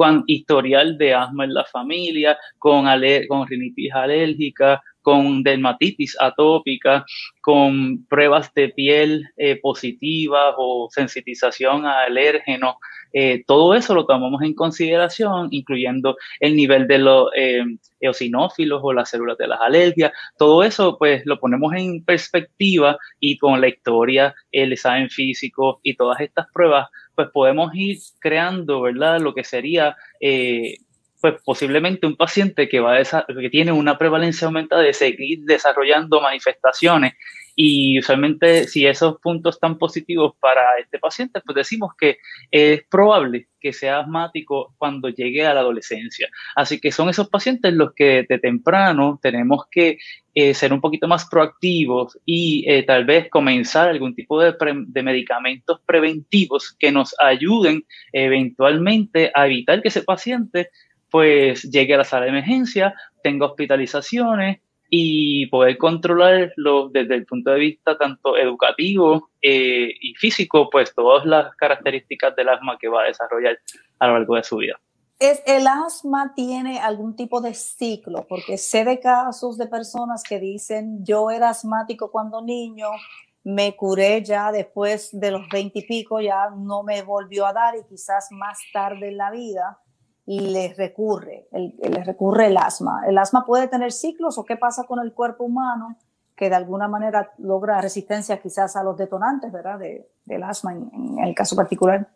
con 0.00 0.24
historial 0.26 0.96
de 0.96 1.12
asma 1.12 1.44
en 1.44 1.52
la 1.52 1.66
familia, 1.66 2.38
con, 2.56 2.86
con 3.28 3.46
rinitis 3.46 3.92
alérgica, 3.92 4.80
con 5.02 5.42
dermatitis 5.42 6.16
atópica, 6.18 7.04
con 7.42 8.06
pruebas 8.06 8.50
de 8.54 8.70
piel 8.70 9.26
eh, 9.36 9.56
positivas 9.60 10.54
o 10.56 10.88
sensitización 10.90 11.84
a 11.84 12.04
alérgenos. 12.04 12.76
Eh, 13.12 13.44
todo 13.46 13.74
eso 13.74 13.94
lo 13.94 14.06
tomamos 14.06 14.40
en 14.40 14.54
consideración, 14.54 15.48
incluyendo 15.50 16.16
el 16.38 16.56
nivel 16.56 16.86
de 16.86 16.98
los 16.98 17.28
eh, 17.36 17.62
eosinófilos 18.00 18.80
o 18.82 18.94
las 18.94 19.10
células 19.10 19.36
de 19.36 19.48
las 19.48 19.60
alergias. 19.60 20.12
Todo 20.38 20.62
eso, 20.62 20.96
pues, 20.96 21.26
lo 21.26 21.38
ponemos 21.38 21.74
en 21.74 22.02
perspectiva 22.06 22.96
y 23.18 23.36
con 23.36 23.60
la 23.60 23.68
historia, 23.68 24.34
el 24.50 24.72
examen 24.72 25.10
físico 25.10 25.80
y 25.82 25.94
todas 25.94 26.20
estas 26.20 26.46
pruebas, 26.54 26.88
pues 27.20 27.32
podemos 27.32 27.70
ir 27.74 27.98
creando, 28.18 28.80
¿verdad? 28.80 29.20
Lo 29.20 29.34
que 29.34 29.44
sería 29.44 29.96
pues 31.20 31.34
posiblemente 31.44 32.06
un 32.06 32.16
paciente 32.16 32.68
que, 32.68 32.80
va 32.80 32.98
que 33.02 33.50
tiene 33.50 33.72
una 33.72 33.98
prevalencia 33.98 34.46
aumentada 34.46 34.82
de 34.82 34.92
seguir 34.92 35.40
desarrollando 35.44 36.20
manifestaciones 36.20 37.14
y 37.62 37.98
usualmente 37.98 38.66
si 38.66 38.86
esos 38.86 39.20
puntos 39.20 39.56
están 39.56 39.76
positivos 39.76 40.32
para 40.40 40.78
este 40.78 40.98
paciente, 40.98 41.42
pues 41.44 41.56
decimos 41.56 41.92
que 41.98 42.16
es 42.50 42.82
probable 42.88 43.48
que 43.60 43.74
sea 43.74 44.00
asmático 44.00 44.74
cuando 44.78 45.10
llegue 45.10 45.46
a 45.46 45.52
la 45.52 45.60
adolescencia. 45.60 46.28
Así 46.56 46.80
que 46.80 46.90
son 46.90 47.10
esos 47.10 47.28
pacientes 47.28 47.74
los 47.74 47.92
que 47.92 48.24
de 48.26 48.38
temprano 48.38 49.18
tenemos 49.20 49.64
que 49.70 49.98
eh, 50.34 50.54
ser 50.54 50.72
un 50.72 50.80
poquito 50.80 51.06
más 51.06 51.28
proactivos 51.28 52.18
y 52.24 52.64
eh, 52.66 52.82
tal 52.84 53.04
vez 53.04 53.28
comenzar 53.28 53.90
algún 53.90 54.14
tipo 54.14 54.40
de, 54.40 54.54
de, 54.86 55.02
medicamentos 55.02 55.80
preventivos 55.84 56.74
que 56.78 56.92
nos 56.92 57.14
ayuden 57.20 57.84
eventualmente 58.12 59.30
a 59.34 59.46
evitar 59.46 59.82
que 59.82 59.88
ese 59.88 60.02
paciente 60.02 60.70
pues 61.10 61.62
llegue 61.64 61.94
a 61.94 61.98
la 61.98 62.04
sala 62.04 62.24
de 62.24 62.30
emergencia, 62.30 62.94
tenga 63.22 63.46
hospitalizaciones 63.46 64.60
y 64.90 65.46
poder 65.46 65.78
controlarlo 65.78 66.88
desde 66.88 67.14
el 67.14 67.24
punto 67.24 67.52
de 67.52 67.60
vista 67.60 67.96
tanto 67.96 68.36
educativo 68.36 69.30
eh, 69.40 69.92
y 70.00 70.14
físico, 70.14 70.68
pues 70.68 70.92
todas 70.94 71.24
las 71.24 71.54
características 71.56 72.34
del 72.34 72.48
asma 72.48 72.76
que 72.78 72.88
va 72.88 73.02
a 73.02 73.06
desarrollar 73.06 73.56
a 74.00 74.08
lo 74.08 74.14
largo 74.14 74.34
de 74.34 74.42
su 74.42 74.56
vida. 74.56 74.80
¿Es, 75.20 75.42
¿El 75.46 75.66
asma 75.66 76.32
tiene 76.34 76.80
algún 76.80 77.14
tipo 77.14 77.40
de 77.40 77.54
ciclo? 77.54 78.26
Porque 78.26 78.56
sé 78.56 78.84
de 78.84 78.98
casos 78.98 79.58
de 79.58 79.66
personas 79.66 80.22
que 80.24 80.40
dicen, 80.40 81.04
yo 81.04 81.30
era 81.30 81.50
asmático 81.50 82.10
cuando 82.10 82.42
niño, 82.42 82.88
me 83.44 83.76
curé 83.76 84.22
ya 84.24 84.50
después 84.50 85.10
de 85.12 85.30
los 85.30 85.48
veinte 85.48 85.80
y 85.80 85.86
pico, 85.86 86.20
ya 86.20 86.50
no 86.56 86.82
me 86.82 87.02
volvió 87.02 87.46
a 87.46 87.52
dar 87.52 87.76
y 87.76 87.84
quizás 87.88 88.28
más 88.32 88.58
tarde 88.72 89.08
en 89.08 89.16
la 89.18 89.30
vida 89.30 89.78
les 90.38 90.76
recurre, 90.76 91.48
el, 91.50 91.74
les 91.82 92.06
recurre 92.06 92.46
el 92.46 92.56
asma. 92.56 93.02
¿El 93.08 93.18
asma 93.18 93.44
puede 93.44 93.66
tener 93.66 93.90
ciclos 93.90 94.38
o 94.38 94.44
qué 94.44 94.56
pasa 94.56 94.84
con 94.84 95.00
el 95.00 95.12
cuerpo 95.12 95.42
humano 95.42 95.96
que 96.36 96.48
de 96.48 96.54
alguna 96.54 96.86
manera 96.86 97.32
logra 97.38 97.80
resistencia 97.80 98.38
quizás 98.38 98.76
a 98.76 98.84
los 98.84 98.96
detonantes, 98.96 99.50
¿verdad? 99.50 99.78
De, 99.80 100.06
del 100.24 100.42
asma 100.44 100.72
en, 100.72 101.18
el 101.18 101.34
caso 101.34 101.56
particular. 101.56 102.08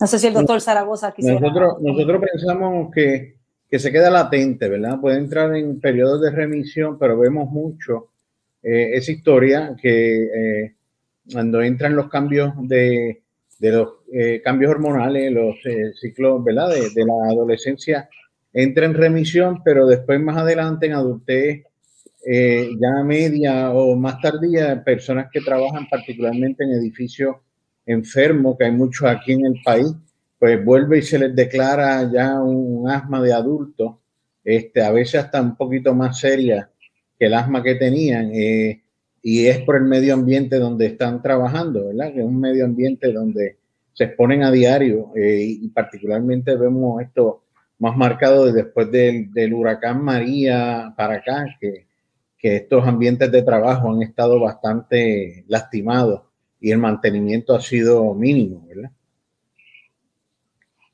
No 0.00 0.06
sé 0.08 0.18
si 0.18 0.26
el 0.26 0.34
doctor 0.34 0.60
Zaragoza 0.60 1.12
quisiera... 1.12 1.38
Nosotros, 1.38 1.80
nosotros 1.80 2.22
pensamos 2.32 2.90
que, 2.92 3.36
que, 3.70 3.78
se 3.78 3.92
queda 3.92 4.10
latente, 4.10 4.68
¿verdad? 4.68 5.00
Puede 5.00 5.18
entrar 5.18 5.54
en 5.54 5.80
periodos 5.80 6.20
de 6.20 6.32
remisión, 6.32 6.98
pero 6.98 7.16
vemos 7.16 7.48
mucho 7.48 8.08
eh, 8.62 8.90
esa 8.94 9.12
historia 9.12 9.76
que 9.80 10.24
eh, 10.24 10.74
cuando 11.32 11.62
entran 11.62 11.94
los 11.94 12.08
cambios 12.08 12.52
de 12.68 13.22
de 13.58 13.72
los 13.72 13.88
eh, 14.12 14.40
cambios 14.42 14.70
hormonales, 14.70 15.32
los 15.32 15.56
eh, 15.64 15.92
ciclos 16.00 16.42
¿verdad? 16.44 16.70
De, 16.70 17.04
la 17.04 17.30
adolescencia, 17.30 18.08
entra 18.52 18.86
en 18.86 18.94
remisión, 18.94 19.62
pero 19.64 19.86
después 19.86 20.20
más 20.20 20.36
adelante 20.36 20.86
en 20.86 20.92
adultez, 20.92 21.64
eh, 22.26 22.70
ya 22.78 23.02
media 23.04 23.70
o 23.72 23.96
más 23.96 24.20
tardía, 24.20 24.82
personas 24.82 25.28
que 25.32 25.40
trabajan 25.40 25.88
particularmente 25.88 26.64
en 26.64 26.72
edificios 26.72 27.36
enfermos, 27.86 28.56
que 28.58 28.66
hay 28.66 28.72
muchos 28.72 29.08
aquí 29.08 29.32
en 29.32 29.46
el 29.46 29.54
país, 29.64 29.88
pues 30.38 30.64
vuelve 30.64 30.98
y 30.98 31.02
se 31.02 31.18
les 31.18 31.34
declara 31.34 32.10
ya 32.12 32.40
un, 32.40 32.88
asma 32.88 33.20
de 33.22 33.32
adulto, 33.32 34.00
este, 34.44 34.82
a 34.82 34.90
veces 34.92 35.24
hasta 35.24 35.42
un 35.42 35.56
poquito 35.56 35.94
más 35.94 36.20
seria 36.20 36.70
que 37.18 37.26
el 37.26 37.34
asma 37.34 37.62
que 37.62 37.74
tenían 37.74 38.30
y 39.30 39.46
es 39.46 39.58
por 39.58 39.76
el 39.76 39.82
medio 39.82 40.14
ambiente 40.14 40.58
donde 40.58 40.86
están 40.86 41.20
trabajando, 41.20 41.88
¿verdad? 41.88 42.14
Que 42.14 42.20
es 42.20 42.24
un 42.24 42.40
medio 42.40 42.64
ambiente 42.64 43.12
donde 43.12 43.58
se 43.92 44.04
exponen 44.04 44.42
a 44.42 44.50
diario 44.50 45.12
eh, 45.14 45.44
y 45.60 45.68
particularmente 45.68 46.56
vemos 46.56 47.02
esto 47.02 47.42
más 47.78 47.94
marcado 47.94 48.50
después 48.50 48.90
del, 48.90 49.52
huracán 49.52 50.02
María 50.02 50.94
para 50.96 51.16
acá, 51.16 51.44
que, 51.60 51.86
que 52.38 52.56
estos 52.56 52.88
ambientes 52.88 53.30
de 53.30 53.42
trabajo 53.42 53.92
han 53.92 54.00
estado 54.00 54.40
bastante 54.40 55.44
lastimados 55.46 56.22
y 56.58 56.70
el 56.70 56.78
mantenimiento 56.78 57.54
ha 57.54 57.60
sido 57.60 58.14
mínimo, 58.14 58.64
¿verdad? 58.66 58.92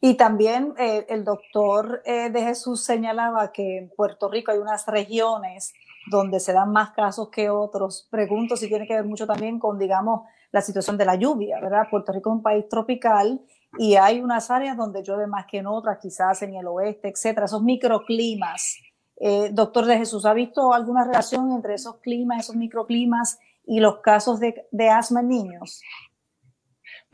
Y 0.01 0.15
también 0.15 0.75
eh, 0.77 1.07
el 1.09 1.23
doctor 1.23 2.03
eh, 2.05 2.31
de 2.31 2.43
Jesús 2.43 2.83
señalaba 2.83 3.53
que 3.53 3.79
en 3.79 3.91
Puerto 3.91 4.29
Rico 4.29 4.51
hay 4.51 4.59
unas 4.59 4.89
regiones 4.89 5.73
donde 6.11 6.41
se 6.41 6.53
dan 6.53 6.73
más 6.73 6.91
casos 6.91 7.29
que 7.31 7.51
otros. 7.51 8.09
Pregunto 8.11 8.57
si 8.57 8.69
tiene 8.69 8.87
que 8.87 8.95
ver 8.95 9.05
mucho 9.05 9.27
también 9.27 9.59
con, 9.59 9.79
digamos, 9.79 10.23
la 10.53 10.61
situación 10.61 10.97
de 10.97 11.05
la 11.05 11.17
lluvia, 11.17 11.61
¿verdad? 11.61 11.89
Puerto 11.91 12.13
Rico 12.13 12.31
es 12.31 12.37
un 12.37 12.43
país 12.43 12.69
tropical 12.69 13.41
y 13.79 13.97
hay 13.97 14.21
unas 14.21 14.51
áreas 14.51 14.77
donde 14.77 15.03
llueve 15.03 15.27
más 15.27 15.47
que 15.47 15.59
en 15.59 15.67
otras, 15.67 15.99
quizás 16.01 16.43
en 16.43 16.55
el 16.55 16.67
oeste, 16.67 17.09
etcétera, 17.09 17.47
esos 17.47 17.63
microclimas. 17.63 18.77
Eh, 19.17 19.51
doctor 19.53 19.87
de 19.87 19.99
Jesús, 19.99 20.27
¿ha 20.27 20.35
visto 20.35 20.73
alguna 20.73 21.05
relación 21.05 21.53
entre 21.53 21.75
esos 21.75 21.97
climas, 21.97 22.45
esos 22.45 22.57
microclimas 22.57 23.39
y 23.67 23.81
los 23.81 23.99
casos 23.99 24.41
de, 24.41 24.67
de 24.71 24.91
asma 24.91 25.21
en 25.21 25.29
niños? 25.29 25.81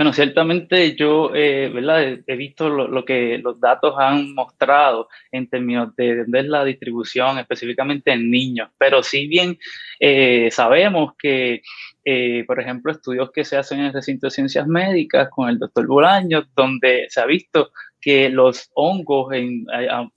Bueno, 0.00 0.14
ciertamente 0.14 0.96
yo 0.96 1.30
eh, 1.34 1.70
¿verdad? 1.74 2.20
he 2.26 2.34
visto 2.34 2.70
lo, 2.70 3.04
que 3.04 3.36
los 3.36 3.60
datos 3.60 3.96
han 3.98 4.32
mostrado 4.32 5.10
en 5.30 5.46
términos 5.46 5.94
de, 5.94 6.24
la 6.26 6.64
distribución 6.64 7.38
específicamente 7.38 8.10
en 8.10 8.30
niños, 8.30 8.70
pero 8.78 9.02
si 9.02 9.26
bien 9.26 9.58
eh, 9.98 10.48
sabemos 10.52 11.12
que 11.18 11.60
eh, 12.02 12.44
por 12.46 12.58
ejemplo, 12.58 12.90
estudios 12.90 13.30
que 13.30 13.44
se 13.44 13.58
hacen 13.58 13.80
en 13.80 13.86
el 13.88 13.92
recinto 13.92 14.26
de 14.26 14.30
ciencias 14.30 14.66
médicas 14.66 15.28
con 15.28 15.50
el 15.50 15.58
doctor 15.58 15.86
Bolaño, 15.86 16.46
donde 16.56 17.04
se 17.10 17.20
ha 17.20 17.26
visto 17.26 17.70
que 18.00 18.30
los 18.30 18.70
hongos 18.72 19.28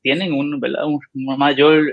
tienen 0.01 0.31
un, 0.31 0.61
un 0.63 1.37
mayor 1.37 1.91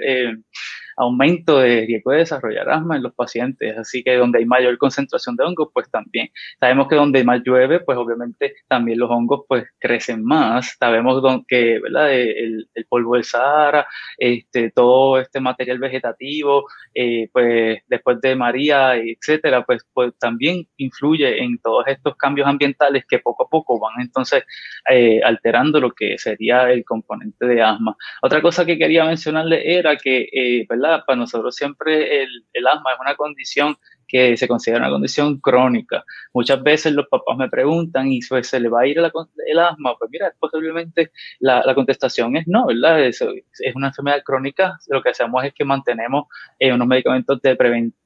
aumento 1.01 1.59
de 1.59 1.87
riesgo 1.87 2.13
de 2.13 2.19
desarrollar 2.19 2.69
asma 2.71 2.97
en 2.97 3.03
los 3.03 3.15
pacientes, 3.15 3.77
así 3.79 4.03
que 4.03 4.17
donde 4.17 4.39
hay 4.39 4.47
mayor 4.47 4.77
concentración 4.79 5.37
de 5.37 5.45
hongos, 5.45 5.69
pues 5.73 5.91
también. 5.91 6.31
Sabemos 6.59 6.89
que 6.89 6.97
donde 6.97 7.25
más 7.25 7.41
llueve, 7.45 7.81
pues 7.81 7.97
obviamente 7.99 8.55
también 8.69 8.99
los 8.99 9.11
hongos 9.11 9.45
pues 9.49 9.65
crecen 9.79 10.25
más. 10.25 10.77
Sabemos 10.79 11.23
que, 11.49 11.81
¿verdad? 11.81 12.13
El, 12.13 12.69
polvo 12.89 13.15
del 13.15 13.25
Sahara, 13.25 13.87
este, 14.19 14.71
todo 14.73 15.19
este 15.21 15.39
material 15.39 15.79
vegetativo, 15.79 16.67
eh, 16.95 17.29
pues 17.33 17.81
después 17.87 18.21
de 18.21 18.35
María, 18.35 18.97
etcétera, 18.97 19.65
pues, 19.65 19.87
pues 19.93 20.13
también 20.19 20.67
influye 20.77 21.43
en 21.43 21.59
todos 21.59 21.85
estos 21.87 22.17
cambios 22.17 22.49
ambientales 22.49 23.05
que 23.09 23.21
poco 23.21 23.45
a 23.45 23.49
poco 23.49 23.79
van 23.79 24.01
entonces 24.01 24.45
eh, 24.89 25.21
alterando 25.23 25.81
lo 25.81 25.93
que 25.93 26.19
sería 26.19 26.71
el 26.71 26.85
componente 26.85 27.47
de 27.47 27.63
asma. 27.63 27.97
Otra 28.23 28.43
cosa 28.43 28.67
que 28.67 28.79
quería 28.79 29.05
mencionarle 29.05 29.79
era 29.79 29.97
que, 29.97 30.29
eh, 30.33 30.67
¿verdad? 30.69 30.90
Para 31.07 31.17
nosotros 31.17 31.55
siempre 31.55 32.23
el, 32.23 32.67
asma 32.67 32.93
es 32.93 33.01
una 33.01 33.17
condición 33.17 33.77
que 34.07 34.37
se 34.37 34.49
considera 34.49 34.81
una 34.81 34.91
condición 34.91 35.39
crónica. 35.41 36.05
Muchas 36.33 36.63
veces 36.63 36.93
los 36.93 37.07
papás 37.07 37.37
me 37.37 37.49
preguntan, 37.49 38.11
¿y 38.11 38.21
pues, 38.29 38.49
se 38.49 38.59
le 38.59 38.69
va 38.69 38.83
a 38.83 38.87
ir 38.87 38.99
el 38.99 39.59
asma? 39.59 39.97
Pues 39.99 40.11
mira, 40.11 40.33
posiblemente 40.39 41.13
la, 41.39 41.75
contestación 41.75 42.37
es 42.37 42.47
no, 42.49 42.67
¿verdad? 42.67 43.05
Es, 43.05 43.21
es, 43.23 43.75
una 43.77 43.89
enfermedad 43.89 44.23
crónica. 44.25 44.79
Lo 44.89 45.03
que 45.03 45.11
hacemos 45.11 45.45
es 45.45 45.55
que 45.55 45.65
mantenemos 45.65 46.25
eh, 46.59 46.73
unos 46.73 46.89
medicamentos 46.89 47.41
de 47.41 47.57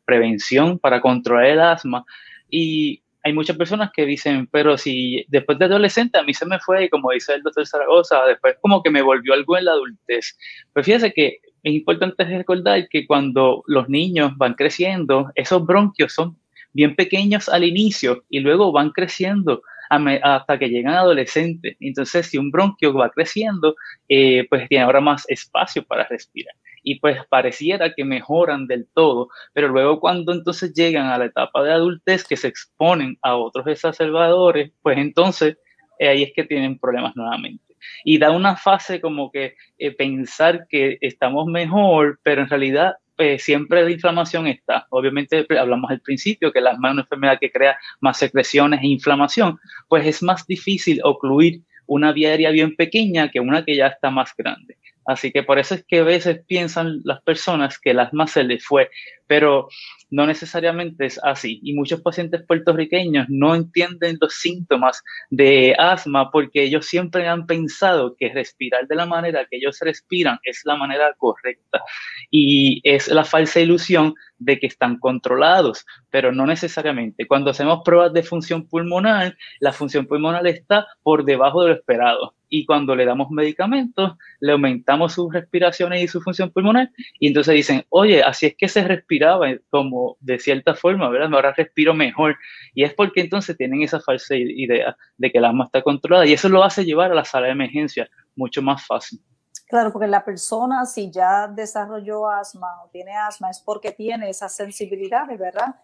prevención 0.05 0.79
para 0.79 1.00
controlar 1.00 1.47
el 1.47 1.61
asma. 1.61 2.05
Y 2.50 3.03
hay 3.25 3.33
muchas 3.33 3.57
personas 3.57 3.91
que 3.91 4.05
dicen, 4.05 4.47
pero 4.53 4.76
si 4.76 5.25
después 5.29 5.59
de 5.59 5.64
adolescente 5.64 6.19
a 6.19 6.23
mí 6.23 6.35
se 6.35 6.45
me 6.45 6.61
fue, 6.61 6.85
y 6.85 6.88
como 6.91 7.11
dice 7.11 7.33
el 7.33 7.43
doctor 7.43 7.67
Zaragoza, 7.67 8.23
después 8.26 8.57
como 8.61 8.83
que 8.83 8.91
me 8.91 9.00
volvió 9.00 9.33
algo 9.33 9.57
en 9.57 9.64
la 9.64 9.73
adultez. 9.73 10.37
Pues 10.75 10.85
fíjese 10.85 11.11
que 11.14 11.38
es 11.64 11.73
importante 11.73 12.25
recordar 12.25 12.88
que 12.90 13.06
cuando 13.06 13.64
los 13.66 13.88
niños 13.88 14.37
van 14.37 14.52
creciendo, 14.52 15.33
esos 15.35 15.64
bronquios 15.64 16.12
son 16.12 16.37
bien 16.75 16.94
pequeños 16.94 17.49
al 17.49 17.64
inicio 17.64 18.23
y 18.28 18.40
luego 18.40 18.71
van 18.71 18.90
creciendo 18.90 19.62
hasta 19.88 20.59
que 20.59 20.68
llegan 20.68 20.94
adolescentes. 20.94 21.76
Entonces, 21.80 22.26
si 22.26 22.37
un 22.37 22.50
bronquio 22.50 22.92
va 22.92 23.11
creciendo, 23.11 23.76
eh, 24.09 24.47
pues 24.50 24.68
tiene 24.68 24.85
ahora 24.85 25.00
más 25.00 25.25
espacio 25.28 25.85
para 25.85 26.06
respirar. 26.06 26.54
Y 26.83 27.00
pues 27.00 27.18
pareciera 27.30 27.94
que 27.94 28.04
mejoran 28.04 28.66
del 28.66 28.87
todo, 28.92 29.28
pero 29.54 29.68
luego 29.68 30.00
cuando 30.00 30.33
entonces 30.35 30.75
llegan 30.75 31.06
a 31.06 31.16
la 31.16 31.26
etapa 31.26 31.62
de 31.62 31.73
adultez 31.73 32.25
que 32.25 32.37
se 32.37 32.49
exponen 32.49 33.16
a 33.23 33.37
otros 33.37 33.66
exacerbadores, 33.68 34.73
pues 34.83 34.99
entonces 34.99 35.56
eh, 35.99 36.09
ahí 36.09 36.23
es 36.25 36.33
que 36.35 36.44
tienen 36.44 36.78
problemas 36.78 37.16
nuevamente 37.16 37.74
y 38.05 38.19
da 38.19 38.31
una 38.31 38.57
fase 38.57 39.00
como 39.00 39.31
que 39.31 39.57
eh, 39.79 39.93
pensar 39.93 40.67
que 40.69 40.99
estamos 41.00 41.47
mejor, 41.47 42.21
pero 42.23 42.43
en 42.43 42.49
realidad 42.49 42.95
pues, 43.17 43.43
siempre 43.43 43.83
la 43.83 43.91
inflamación 43.91 44.47
está. 44.47 44.87
Obviamente 44.91 45.47
hablamos 45.59 45.91
al 45.91 46.00
principio 46.00 46.53
que 46.53 46.61
la 46.61 46.71
asma 46.71 46.88
es 46.88 46.93
una 46.95 47.03
enfermedad 47.03 47.38
que 47.41 47.50
crea 47.50 47.79
más 48.00 48.19
secreciones 48.19 48.81
e 48.83 48.87
inflamación, 48.87 49.59
pues 49.88 50.07
es 50.07 50.23
más 50.23 50.47
difícil 50.47 51.00
ocluir 51.05 51.62
una 51.87 52.12
vía 52.12 52.31
aérea 52.31 52.50
bien 52.50 52.75
pequeña 52.76 53.31
que 53.31 53.41
una 53.41 53.64
que 53.64 53.76
ya 53.76 53.88
está 53.88 54.11
más 54.11 54.35
grande. 54.37 54.76
Así 55.07 55.33
que 55.33 55.43
por 55.43 55.59
eso 55.59 55.75
es 55.75 55.85
que 55.87 55.99
a 55.99 56.05
veces 56.05 56.41
piensan 56.47 57.01
las 57.05 57.23
personas 57.23 57.79
que 57.79 57.91
el 57.91 58.01
asma 58.01 58.27
se 58.27 58.45
les 58.45 58.65
fue, 58.65 58.91
pero 59.27 59.69
no 60.11 60.27
necesariamente 60.27 61.07
es 61.07 61.21
así. 61.23 61.61
Y 61.63 61.75
muchos 61.75 62.01
pacientes 62.01 62.43
puertorriqueños 62.47 63.27
no 63.29 63.55
entienden 63.55 64.17
los 64.21 64.35
síntomas 64.35 65.03
de 65.31 65.75
asma 65.79 66.31
porque 66.31 66.63
ellos 66.63 66.87
siempre 66.87 67.27
han 67.27 67.47
pensado 67.47 68.15
que 68.17 68.33
respirar 68.33 68.87
de 68.87 68.95
la 68.95 69.07
manera 69.07 69.47
que 69.51 69.57
ellos 69.57 69.79
respiran 69.81 70.39
es 70.45 70.61
la 70.65 70.77
manera 70.77 71.15
correcta. 71.19 71.83
Y 72.31 72.81
es 72.85 73.09
la 73.09 73.25
falsa 73.25 73.61
ilusión 73.61 74.15
de 74.38 74.59
que 74.59 74.67
están 74.67 74.99
controlados, 74.99 75.85
pero 76.11 76.33
no 76.33 76.47
necesariamente. 76.47 77.27
Cuando 77.27 77.51
hacemos 77.51 77.81
pruebas 77.85 78.12
de 78.12 78.23
función 78.23 78.69
pulmonar, 78.69 79.37
la 79.61 79.73
función 79.73 80.07
pulmonar 80.07 80.47
está 80.47 80.87
por 81.03 81.25
debajo 81.25 81.62
de 81.62 81.71
lo 81.71 81.75
esperado 81.75 82.35
y 82.57 82.64
cuando 82.67 82.95
le 82.95 83.05
damos 83.05 83.33
medicamentos, 83.33 84.12
le 84.38 84.53
aumentamos 84.53 85.12
sus 85.12 85.33
respiraciones 85.33 86.01
y 86.01 86.07
su 86.07 86.21
función 86.21 86.53
pulmonar, 86.53 86.88
y 87.19 87.27
entonces 87.27 87.53
dicen, 87.53 87.85
oye, 87.88 88.23
así 88.23 88.47
es 88.47 88.55
que 88.57 88.69
se 88.69 88.85
respiraba 88.85 89.49
como 89.71 90.17
de 90.21 90.38
cierta 90.38 90.77
forma, 90.77 91.09
¿verdad? 91.09 91.35
Ahora 91.35 91.53
respiro 91.53 91.95
mejor. 91.95 92.37
Y 92.73 92.85
es 92.85 92.95
porque 92.95 93.23
entonces 93.23 93.57
tienen 93.57 93.83
esa 93.83 93.99
falsa 93.99 94.37
idea 94.37 94.97
de 95.17 95.33
que 95.33 95.38
el 95.38 95.45
asma 95.45 95.64
está 95.64 95.83
controlada, 95.83 96.27
y 96.27 96.33
eso 96.33 96.49
lo 96.49 96.62
hace 96.62 96.85
llevar 96.85 97.11
a 97.11 97.17
la 97.17 97.25
sala 97.25 97.47
de 97.47 97.53
emergencia 97.55 98.09
mucho 98.37 98.62
más 98.62 98.87
fácil. 98.87 99.21
Claro, 99.67 99.93
porque 99.93 100.07
la 100.07 100.25
persona 100.25 100.87
si 100.87 101.11
ya 101.11 101.49
desarrolló 101.49 102.31
asma 102.31 102.69
o 102.85 102.88
tiene 102.90 103.17
asma 103.17 103.51
es 103.51 103.59
porque 103.59 103.90
tiene 103.90 104.31
esas 104.31 104.55
sensibilidades, 104.55 105.40
¿verdad? 105.40 105.75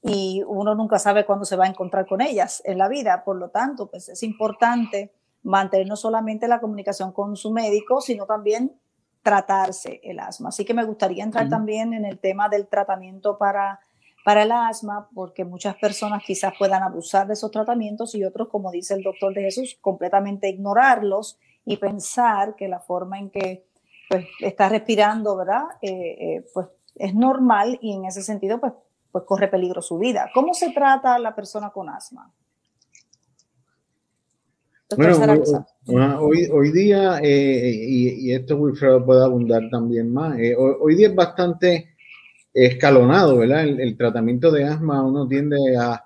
Y 0.00 0.44
uno 0.46 0.76
nunca 0.76 1.00
sabe 1.00 1.24
cuándo 1.24 1.44
se 1.44 1.56
va 1.56 1.64
a 1.64 1.68
encontrar 1.68 2.06
con 2.06 2.20
ellas 2.20 2.62
en 2.64 2.78
la 2.78 2.88
vida. 2.88 3.24
Por 3.24 3.36
lo 3.36 3.50
tanto, 3.50 3.90
pues 3.90 4.08
es 4.08 4.22
importante 4.22 5.12
mantener 5.42 5.86
no 5.86 5.96
solamente 5.96 6.48
la 6.48 6.60
comunicación 6.60 7.12
con 7.12 7.36
su 7.36 7.50
médico, 7.50 8.00
sino 8.00 8.26
también 8.26 8.78
tratarse 9.22 10.00
el 10.02 10.18
asma. 10.18 10.48
Así 10.48 10.64
que 10.64 10.74
me 10.74 10.84
gustaría 10.84 11.24
entrar 11.24 11.48
también 11.48 11.92
en 11.94 12.04
el 12.04 12.18
tema 12.18 12.48
del 12.48 12.68
tratamiento 12.68 13.38
para, 13.38 13.80
para 14.24 14.42
el 14.42 14.52
asma, 14.52 15.08
porque 15.14 15.44
muchas 15.44 15.76
personas 15.76 16.22
quizás 16.24 16.52
puedan 16.58 16.82
abusar 16.82 17.26
de 17.26 17.34
esos 17.34 17.50
tratamientos 17.50 18.14
y 18.14 18.24
otros, 18.24 18.48
como 18.48 18.70
dice 18.70 18.94
el 18.94 19.02
doctor 19.02 19.34
de 19.34 19.42
Jesús, 19.42 19.78
completamente 19.80 20.48
ignorarlos 20.48 21.38
y 21.64 21.76
pensar 21.76 22.56
que 22.56 22.68
la 22.68 22.80
forma 22.80 23.18
en 23.18 23.30
que 23.30 23.66
pues, 24.08 24.26
está 24.40 24.68
respirando, 24.68 25.36
¿verdad? 25.36 25.64
Eh, 25.82 25.90
eh, 25.90 26.46
pues 26.54 26.68
es 26.94 27.14
normal 27.14 27.78
y 27.80 27.94
en 27.94 28.06
ese 28.06 28.22
sentido, 28.22 28.58
pues, 28.58 28.72
pues 29.12 29.24
corre 29.24 29.48
peligro 29.48 29.82
su 29.82 29.98
vida. 29.98 30.30
¿Cómo 30.34 30.54
se 30.54 30.70
trata 30.70 31.14
a 31.14 31.18
la 31.18 31.34
persona 31.34 31.70
con 31.70 31.88
asma? 31.88 32.32
Bueno, 35.86 36.20
hoy, 36.20 36.48
hoy 36.52 36.72
día, 36.72 37.20
eh, 37.22 37.72
y, 37.72 38.32
esto 38.32 38.56
Wilfredo 38.56 39.04
puede 39.04 39.22
abundar 39.22 39.62
también 39.70 40.12
más, 40.12 40.36
eh, 40.38 40.54
hoy, 40.56 40.96
día 40.96 41.08
es 41.08 41.14
bastante 41.14 41.94
escalonado, 42.52 43.38
¿verdad? 43.38 43.68
El, 43.68 43.96
tratamiento 43.96 44.50
de 44.50 44.64
asma 44.64 45.04
uno 45.04 45.28
tiende 45.28 45.56
a, 45.76 46.04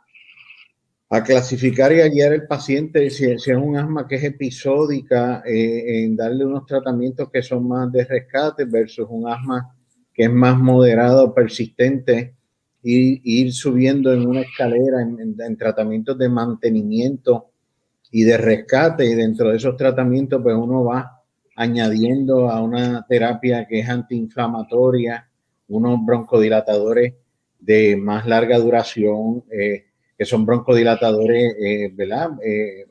a, 1.08 1.22
clasificar 1.22 1.94
y 1.94 2.02
a 2.02 2.08
guiar 2.08 2.32
al 2.32 2.46
paciente 2.46 3.08
si, 3.08 3.24
es 3.24 3.46
un 3.48 3.76
asma 3.78 4.06
que 4.06 4.16
es 4.16 4.24
episódica, 4.24 5.42
eh, 5.46 6.04
en 6.04 6.14
darle 6.14 6.44
unos 6.44 6.66
tratamientos 6.66 7.30
que 7.30 7.42
son 7.42 7.66
más 7.66 7.90
de 7.90 8.04
rescate 8.04 8.66
versus 8.66 9.06
un 9.08 9.28
asma 9.28 9.74
que 10.12 10.24
es 10.24 10.32
más 10.32 10.58
moderado, 10.58 11.34
persistente, 11.34 12.34
y, 12.82 13.40
ir 13.40 13.52
subiendo 13.54 14.12
en 14.12 14.26
una 14.26 14.42
escalera 14.42 15.00
en, 15.00 15.36
en 15.40 15.56
tratamientos 15.56 16.18
de 16.18 16.28
mantenimiento 16.28 17.53
y 18.16 18.22
de 18.22 18.36
rescate 18.36 19.04
y 19.06 19.14
dentro 19.16 19.50
de 19.50 19.56
esos 19.56 19.76
tratamientos 19.76 20.40
pues 20.40 20.54
uno 20.54 20.84
va 20.84 21.20
añadiendo 21.56 22.48
a 22.48 22.62
una 22.62 23.04
terapia 23.08 23.66
que 23.66 23.80
es 23.80 23.88
antiinflamatoria, 23.88 25.28
unos 25.66 25.98
broncodilatadores 26.06 27.14
de 27.58 27.96
más 27.96 28.24
larga 28.24 28.56
duración, 28.58 29.42
eh, 29.50 29.86
que 30.16 30.24
son 30.24 30.46
broncodilatadores, 30.46 31.56
eh, 31.60 31.90
¿verdad? 31.92 32.30
Eh, 32.40 32.86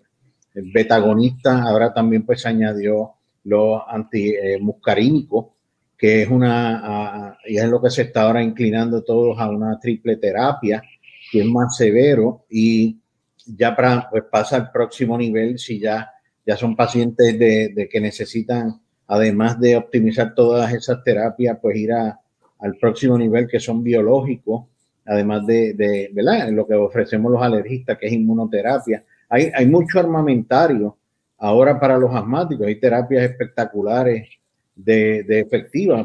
betagonistas, 0.74 1.62
ahora 1.62 1.94
también 1.94 2.26
pues 2.26 2.42
se 2.42 2.50
añadió 2.50 3.14
los 3.46 3.82
antimuscarínicos, 3.88 5.54
que 5.98 6.24
es 6.24 6.28
una, 6.28 7.38
y 7.48 7.56
es 7.56 7.70
lo 7.70 7.82
que 7.82 7.92
se 7.92 8.02
está 8.02 8.24
ahora 8.24 8.44
inclinando 8.44 9.06
todos 9.06 9.40
a 9.40 9.50
una 9.50 9.80
triple 9.80 10.18
terapia, 10.18 10.84
que 11.32 11.40
es 11.40 11.46
más 11.46 11.78
severo 11.78 12.44
y 12.50 13.00
ya 13.46 13.76
para, 13.76 14.10
pues 14.10 14.24
pasa 14.32 14.58
al 14.58 14.72
próximo 14.72 15.18
nivel 15.18 15.60
si 15.60 15.80
ya, 15.80 16.12
ya 16.46 16.58
son 16.58 16.76
pacientes 16.76 17.38
de, 17.38 17.90
que 17.92 18.02
necesitan, 18.02 18.82
además 19.08 19.60
de 19.60 19.76
optimizar 19.76 20.34
todas 20.34 20.74
esas 20.74 21.04
terapias, 21.04 21.58
pues 21.62 21.78
ir 21.78 21.94
a, 21.94 22.20
al 22.60 22.76
próximo 22.78 23.18
nivel 23.18 23.48
que 23.48 23.60
son 23.60 23.84
biológicos, 23.84 24.66
además 25.06 25.46
de, 25.46 25.74
de 25.74 26.10
¿verdad? 26.14 26.50
lo 26.50 26.66
que 26.66 26.74
ofrecemos 26.76 27.32
los 27.32 27.42
alergistas, 27.42 27.98
que 27.98 28.08
es 28.08 28.14
inmunoterapia. 28.14 29.04
Hay, 29.30 29.52
hay 29.54 29.66
mucho 29.66 30.00
armamentario 30.00 30.98
ahora 31.38 31.80
para 31.80 31.98
los 31.98 32.14
asmáticos, 32.16 32.68
hay 32.68 32.80
terapias 32.80 33.24
espectaculares 33.24 34.30
de, 34.76 35.24
de 35.24 35.46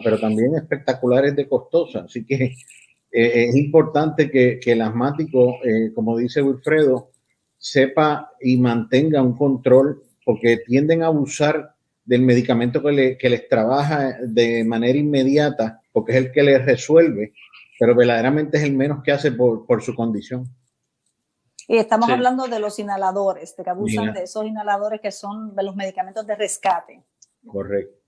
pero 0.02 0.18
también 0.18 0.56
espectaculares 0.56 1.34
de 1.36 1.48
costosas. 1.48 2.04
Así 2.04 2.24
que 2.24 2.54
eh, 3.10 3.46
es 3.48 3.56
importante 3.56 4.30
que, 4.30 4.58
que 4.60 4.72
el 4.72 4.82
asmático, 4.82 5.58
eh, 5.64 5.92
como 5.94 6.16
dice 6.16 6.42
Wilfredo, 6.42 7.10
sepa 7.58 8.32
y 8.40 8.56
mantenga 8.56 9.22
un 9.22 9.36
control, 9.36 10.02
porque 10.24 10.58
tienden 10.66 11.02
a 11.02 11.06
abusar 11.06 11.74
del 12.04 12.22
medicamento 12.22 12.82
que, 12.82 13.18
les 13.20 13.48
trabaja 13.48 14.16
de 14.22 14.64
manera 14.64 14.98
inmediata, 14.98 15.82
porque 15.92 16.12
es 16.12 16.18
el 16.18 16.32
que 16.32 16.42
les 16.42 16.64
resuelve, 16.64 17.34
pero 17.78 17.94
verdaderamente 17.94 18.56
es 18.56 18.64
el 18.64 18.74
menos 18.74 19.02
que 19.02 19.12
hace 19.12 19.32
por, 19.32 19.82
su 19.82 19.94
condición. 19.94 20.46
Y 21.66 21.76
estamos 21.76 22.08
hablando 22.08 22.48
de 22.48 22.60
los 22.60 22.78
inhaladores, 22.78 23.54
de 23.56 23.64
que 23.64 23.70
abusan 23.70 24.14
de 24.14 24.22
esos 24.22 24.46
inhaladores 24.46 25.02
que 25.02 25.12
son 25.12 25.54
de 25.54 25.62
los 25.62 25.76
medicamentos 25.76 26.26
de 26.26 26.34
rescate. 26.34 27.02
Correcto. 27.46 27.98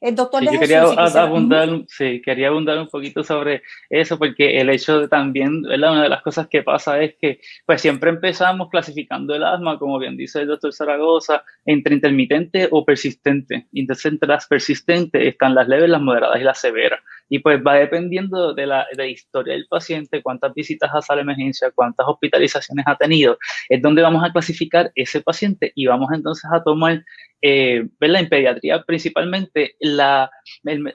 El 0.00 0.14
doctor 0.14 0.42
sí, 0.42 0.48
yo 0.52 0.60
quería 0.60 0.82
abundar, 0.82 1.68
sí, 1.88 2.20
quería 2.22 2.48
abundar 2.48 2.78
un 2.78 2.88
poquito 2.88 3.24
sobre 3.24 3.62
eso, 3.88 4.18
porque 4.18 4.60
el 4.60 4.70
hecho 4.70 5.00
de 5.00 5.08
también, 5.08 5.62
¿verdad? 5.62 5.92
una 5.92 6.02
de 6.02 6.08
las 6.08 6.22
cosas 6.22 6.48
que 6.48 6.62
pasa 6.62 7.00
es 7.00 7.14
que 7.20 7.40
pues 7.64 7.80
siempre 7.80 8.10
empezamos 8.10 8.68
clasificando 8.70 9.34
el 9.34 9.44
asma, 9.44 9.78
como 9.78 9.98
bien 9.98 10.16
dice 10.16 10.40
el 10.40 10.48
doctor 10.48 10.72
Zaragoza, 10.72 11.44
entre 11.64 11.94
intermitente 11.94 12.68
o 12.70 12.84
persistente. 12.84 13.66
Entonces, 13.72 14.12
entre 14.12 14.28
las 14.28 14.46
persistentes 14.46 15.22
están 15.22 15.54
las 15.54 15.68
leves, 15.68 15.88
las 15.88 16.00
moderadas 16.00 16.40
y 16.40 16.44
las 16.44 16.60
severas. 16.60 17.00
Y 17.28 17.40
pues 17.40 17.60
va 17.66 17.74
dependiendo 17.74 18.54
de 18.54 18.66
la, 18.66 18.86
de 18.90 18.96
la 18.96 19.06
historia 19.06 19.54
del 19.54 19.66
paciente, 19.66 20.22
cuántas 20.22 20.54
visitas 20.54 20.90
a 20.94 21.02
sala 21.02 21.18
de 21.18 21.22
emergencia, 21.22 21.72
cuántas 21.74 22.06
hospitalizaciones 22.06 22.84
ha 22.86 22.96
tenido, 22.96 23.38
es 23.68 23.82
donde 23.82 24.02
vamos 24.02 24.22
a 24.22 24.32
clasificar 24.32 24.92
ese 24.94 25.20
paciente 25.20 25.72
y 25.74 25.86
vamos 25.86 26.08
entonces 26.12 26.48
a 26.52 26.62
tomar 26.62 27.04
eh, 27.42 27.86
en 28.00 28.28
pediatría 28.28 28.82
principalmente 28.82 29.76
la, 29.86 30.30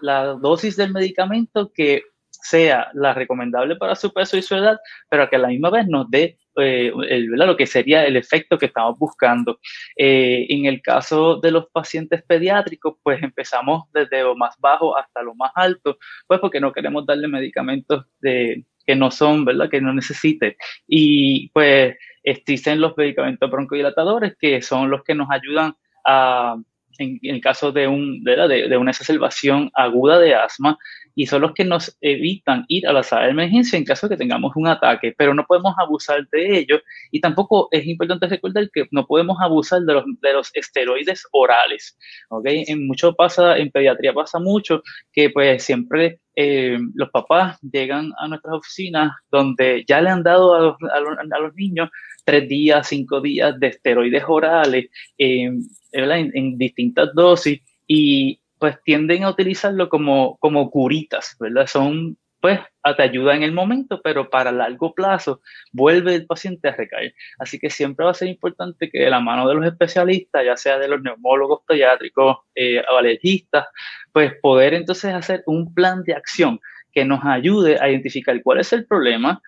la 0.02 0.26
dosis 0.34 0.76
del 0.76 0.92
medicamento 0.92 1.72
que 1.74 2.04
sea 2.42 2.90
la 2.94 3.14
recomendable 3.14 3.76
para 3.76 3.96
su 3.96 4.12
peso 4.12 4.38
y 4.38 4.42
su 4.42 4.56
edad, 4.56 4.80
pero 5.10 5.30
que 5.30 5.36
a 5.36 5.40
la 5.40 5.48
misma 5.48 5.70
vez 5.70 5.88
nos 5.88 6.10
dé 6.10 6.38
eh, 6.58 6.92
lo 6.94 7.56
que 7.56 7.68
sería 7.68 8.06
el 8.06 8.18
efecto 8.18 8.58
que 8.58 8.66
estamos 8.66 8.98
buscando. 8.98 9.60
Eh, 9.96 10.48
en 10.50 10.66
el 10.66 10.82
caso 10.82 11.38
de 11.38 11.52
los 11.52 11.68
pacientes 11.72 12.24
pediátricos, 12.24 12.96
pues 13.04 13.22
empezamos 13.22 13.84
desde 13.94 14.24
lo 14.24 14.36
más 14.36 14.56
bajo 14.60 14.98
hasta 14.98 15.22
lo 15.22 15.36
más 15.36 15.52
alto, 15.56 15.98
pues 16.28 16.40
porque 16.40 16.60
no 16.60 16.74
queremos 16.74 17.06
darle 17.06 17.28
medicamentos 17.28 18.06
de, 18.20 18.66
que 18.86 18.96
no 18.96 19.12
son, 19.12 19.46
¿verdad? 19.46 19.70
Que 19.70 19.82
no 19.82 19.94
necesite. 19.94 20.58
Y 20.88 21.50
pues 21.50 21.96
existen 22.24 22.82
los 22.82 22.98
medicamentos 22.98 23.50
broncodilatadores 23.50 24.36
que 24.40 24.62
son 24.62 24.90
los 24.90 25.04
que 25.04 25.16
nos 25.16 25.30
ayudan 25.32 25.76
a 26.06 26.56
en, 27.02 27.20
el 27.22 27.42
caso 27.42 27.72
de, 27.72 27.88
un, 27.88 28.24
de, 28.24 28.68
de, 28.70 28.78
una 28.78 28.92
exacerbación 28.92 29.72
aguda 29.74 30.20
de 30.20 30.36
asma 30.36 30.78
y 31.16 31.26
son 31.26 31.42
los 31.42 31.54
que 31.54 31.66
nos 31.66 31.98
evitan 32.02 32.66
ir 32.68 32.88
a 32.88 32.94
la 32.94 33.04
sala 33.04 33.26
de 33.26 33.32
emergencia 33.32 33.78
en 33.78 33.86
caso 33.86 34.08
de 34.08 34.16
que 34.16 34.20
tengamos 34.20 34.54
un 34.56 34.68
ataque, 34.68 35.14
pero 35.18 35.34
no 35.34 35.46
podemos 35.46 35.76
abusar 35.78 36.28
de 36.30 36.60
ellos 36.60 36.82
y 37.12 37.20
tampoco 37.20 37.68
es 37.72 37.86
importante 37.86 38.28
recordar 38.28 38.70
que 38.72 38.88
no 38.92 39.06
podemos 39.06 39.38
abusar 39.42 39.82
de 39.82 39.94
los, 39.94 40.06
de 40.22 40.34
los 40.34 40.52
esteroides 40.54 41.28
orales, 41.32 41.98
¿ok? 42.30 42.46
En 42.46 42.88
mucho 42.88 43.14
pasa, 43.14 43.58
en 43.58 43.72
pediatría 43.72 44.14
pasa 44.14 44.40
mucho 44.40 44.84
que 45.12 45.30
pues 45.30 45.64
siempre 45.64 46.20
eh, 46.36 46.78
los 46.94 47.10
papás 47.10 47.60
llegan 47.62 48.12
a 48.18 48.28
nuestras 48.28 48.56
oficinas 48.56 49.12
donde 49.30 49.84
ya 49.88 50.02
le 50.02 50.10
han 50.10 50.24
dado 50.24 50.56
a 50.56 51.40
los, 51.40 51.56
niños 51.56 51.90
tres 52.24 52.48
días, 52.48 52.88
cinco 52.88 53.20
días 53.20 53.60
de 53.60 53.68
esteroides 53.68 54.24
orales 54.28 54.86
eh, 55.18 55.52
en, 55.92 56.32
en 56.34 56.58
distintas 56.58 57.14
dosis 57.14 57.62
y 57.88 58.41
pues 58.62 58.78
tienden 58.84 59.24
a 59.24 59.30
utilizarlo 59.32 59.90
como, 59.90 60.38
como 60.38 60.70
curitas, 60.70 61.36
¿verdad? 61.40 61.66
Son, 61.66 62.16
pues, 62.40 62.60
te 62.96 63.02
ayuda 63.02 63.34
en 63.34 63.42
el 63.42 63.54
momento, 63.54 64.00
pero 64.04 64.30
para 64.30 64.52
largo 64.52 64.94
plazo 64.94 65.42
vuelve 65.72 66.14
el 66.14 66.28
paciente 66.28 66.70
a 66.70 66.76
recaer. 66.76 67.16
Así 67.40 67.58
que 67.58 67.72
siempre 67.72 68.06
va 68.06 68.12
a 68.12 68.14
ser 68.14 68.28
importante 68.28 68.92
que 68.92 69.00
de 69.00 69.10
la 69.10 69.20
mano 69.20 69.50
de 69.50 69.56
los 69.56 69.66
especialistas, 69.66 70.46
ya 70.46 70.56
sea 70.56 70.78
de 70.78 70.88
los 70.88 71.02
neumólogos 71.02 71.62
pediátricos 71.68 72.38
eh, 72.54 72.84
alergistas, 72.96 73.66
pues 74.14 74.34
poder 74.44 74.76
entonces 74.76 75.12
hacer 75.12 75.42
un 75.48 75.74
plan 75.74 76.04
de 76.04 76.14
acción 76.14 76.60
que 76.94 77.04
nos 77.04 77.26
ayude 77.26 77.80
a 77.82 77.90
identificar 77.90 78.40
cuál 78.44 78.60
es 78.60 78.72
el 78.74 78.86
problema, 78.86 79.42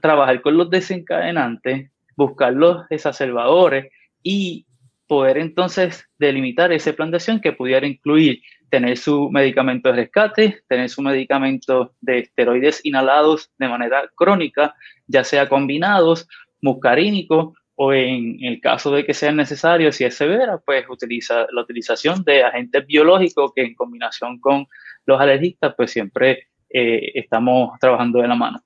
trabajar 0.00 0.40
con 0.40 0.56
los 0.56 0.70
desencadenantes, 0.70 1.90
buscar 2.16 2.54
los 2.54 2.86
exacerbadores 2.88 3.92
y 4.22 4.65
poder 5.06 5.38
entonces 5.38 6.04
delimitar 6.18 6.72
ese 6.72 6.92
plan 6.92 7.10
de 7.10 7.16
acción 7.18 7.40
que 7.40 7.52
pudiera 7.52 7.86
incluir 7.86 8.42
tener 8.70 8.96
su 8.96 9.30
medicamento 9.30 9.88
de 9.88 9.96
rescate, 9.96 10.62
tener 10.68 10.88
su 10.88 11.02
medicamento 11.02 11.94
de 12.00 12.20
esteroides 12.20 12.80
inhalados 12.84 13.52
de 13.58 13.68
manera 13.68 14.10
crónica, 14.14 14.74
ya 15.06 15.24
sea 15.24 15.48
combinados, 15.48 16.28
muscarínico 16.60 17.54
o 17.76 17.92
en 17.92 18.38
el 18.42 18.60
caso 18.60 18.90
de 18.90 19.04
que 19.04 19.14
sea 19.14 19.32
necesario, 19.32 19.92
si 19.92 20.04
es 20.04 20.14
severa, 20.14 20.58
pues 20.64 20.84
utiliza 20.88 21.46
la 21.52 21.60
utilización 21.60 22.24
de 22.24 22.42
agentes 22.42 22.86
biológicos 22.86 23.52
que 23.54 23.62
en 23.62 23.74
combinación 23.74 24.40
con 24.40 24.66
los 25.04 25.20
alergistas, 25.20 25.74
pues 25.76 25.90
siempre 25.90 26.48
eh, 26.70 27.12
estamos 27.14 27.78
trabajando 27.78 28.20
de 28.20 28.28
la 28.28 28.34
mano. 28.34 28.65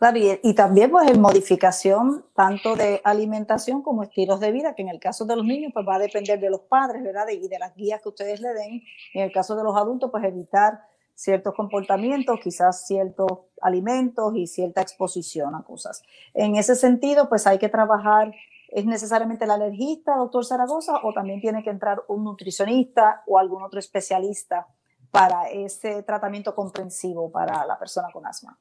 Claro, 0.00 0.16
y, 0.18 0.54
también 0.54 0.90
pues 0.90 1.10
en 1.10 1.20
modificación 1.20 2.24
tanto 2.34 2.74
de 2.74 3.02
alimentación 3.04 3.82
como 3.82 4.02
estilos 4.02 4.40
de 4.40 4.50
vida, 4.50 4.74
que 4.74 4.80
en 4.80 4.88
el 4.88 4.98
caso 4.98 5.26
de 5.26 5.36
los 5.36 5.44
niños 5.44 5.72
pues 5.74 5.86
va 5.86 5.96
a 5.96 5.98
depender 5.98 6.40
de 6.40 6.48
los 6.48 6.62
padres, 6.62 7.02
¿verdad? 7.02 7.28
Y 7.28 7.48
de 7.48 7.58
las 7.58 7.76
guías 7.76 8.00
que 8.00 8.08
ustedes 8.08 8.40
le 8.40 8.54
den. 8.54 8.82
En 9.12 9.24
el 9.24 9.30
caso 9.30 9.56
de 9.56 9.62
los 9.62 9.76
adultos 9.76 10.10
pues 10.10 10.24
evitar 10.24 10.80
ciertos 11.14 11.54
comportamientos, 11.54 12.40
quizás 12.42 12.86
ciertos 12.86 13.28
alimentos 13.60 14.32
y 14.36 14.46
cierta 14.46 14.80
exposición 14.80 15.54
a 15.54 15.64
cosas. 15.64 16.02
En 16.32 16.56
ese 16.56 16.76
sentido 16.76 17.28
pues 17.28 17.46
hay 17.46 17.58
que 17.58 17.68
trabajar, 17.68 18.32
¿es 18.70 18.86
necesariamente 18.86 19.44
el 19.44 19.50
alergista, 19.50 20.16
doctor 20.16 20.46
Zaragoza, 20.46 20.94
o 21.02 21.12
también 21.12 21.42
tiene 21.42 21.62
que 21.62 21.68
entrar 21.68 22.04
un 22.08 22.24
nutricionista 22.24 23.22
o 23.26 23.38
algún 23.38 23.62
otro 23.62 23.78
especialista 23.78 24.66
para 25.10 25.50
ese 25.50 26.02
tratamiento 26.04 26.54
comprensivo 26.54 27.30
para 27.30 27.66
la 27.66 27.78
persona 27.78 28.08
con 28.10 28.24
asma? 28.26 28.58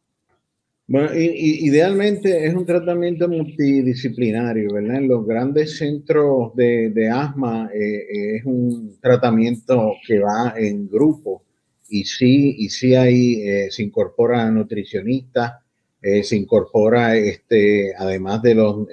Bueno, 0.90 1.12
idealmente 1.14 2.48
es 2.48 2.56
un 2.56 2.66
tratamiento 2.66 3.30
multidisciplinario, 3.30 4.74
¿verdad? 4.74 4.96
En 4.96 5.08
los 5.08 5.24
grandes 5.24 5.78
centros 5.78 6.56
de, 6.56 7.08
asma 7.14 7.70
eh, 7.72 8.38
es 8.38 8.44
un 8.44 8.98
tratamiento 9.00 9.94
que 10.08 10.18
va 10.18 10.56
en 10.58 10.90
grupo 10.90 11.44
y 11.90 12.06
sí, 12.06 12.56
y 12.58 12.70
sí 12.70 12.96
ahí 12.96 13.36
eh, 13.48 13.68
se 13.70 13.84
incorpora 13.84 14.50
nutricionistas, 14.50 15.62
eh, 16.02 16.24
se 16.24 16.38
incorpora, 16.38 17.16
este, 17.16 17.94
además 17.96 18.42
de 18.42 18.56
los 18.56 18.88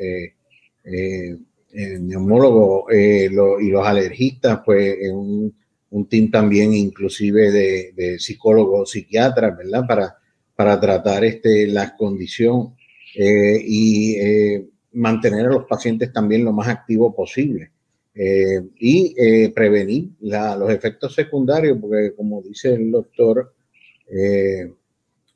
neumólogos 1.73 2.93
y 2.93 3.31
los 3.31 3.87
alergistas, 3.87 4.61
pues 4.67 4.99
un, 5.11 5.51
un 5.89 6.09
team 6.11 6.31
también 6.31 6.75
inclusive 6.75 7.51
de, 7.51 7.93
de 7.97 8.19
psicólogos, 8.19 8.91
psiquiatras, 8.91 9.57
¿verdad? 9.57 9.87
Para 9.89 10.17
para 10.57 10.81
tratar 10.81 11.23
este, 11.25 11.67
la 11.67 11.95
condición 11.95 12.75
eh, 13.15 13.63
y 13.63 14.15
eh, 14.17 14.67
mantener 14.93 15.47
a 15.47 15.51
los 15.51 15.65
pacientes 15.65 16.13
también 16.13 16.45
lo 16.45 16.53
más 16.53 16.69
activo 16.69 17.15
posible. 17.15 17.71
Eh, 18.19 18.63
y 18.81 19.51
prevenir 19.51 20.09
los 20.21 20.71
efectos 20.71 21.15
secundarios, 21.15 21.77
porque 21.79 22.15
como 22.17 22.41
dice 22.41 22.73
el 22.73 22.91
doctor, 22.91 23.53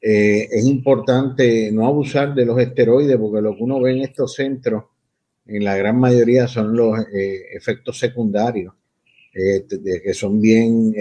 es 0.00 0.64
importante 0.64 1.70
no 1.70 1.87
abusar 1.87 2.35
de 2.35 2.46
los 2.46 2.59
esteroides, 2.59 3.18
porque 3.18 3.42
lo 3.42 3.54
que 3.54 3.62
uno 3.62 3.83
ve 3.83 3.92
en 3.92 3.98
estos 3.98 4.33
centros, 4.33 4.85
en 5.44 5.62
la 5.62 5.76
gran 5.76 6.00
mayoría 6.00 6.48
son 6.48 6.74
los 6.74 6.98
efectos 7.12 7.98
secundarios, 7.98 8.72
que 9.30 10.14
son 10.14 10.40
bien 10.40 10.94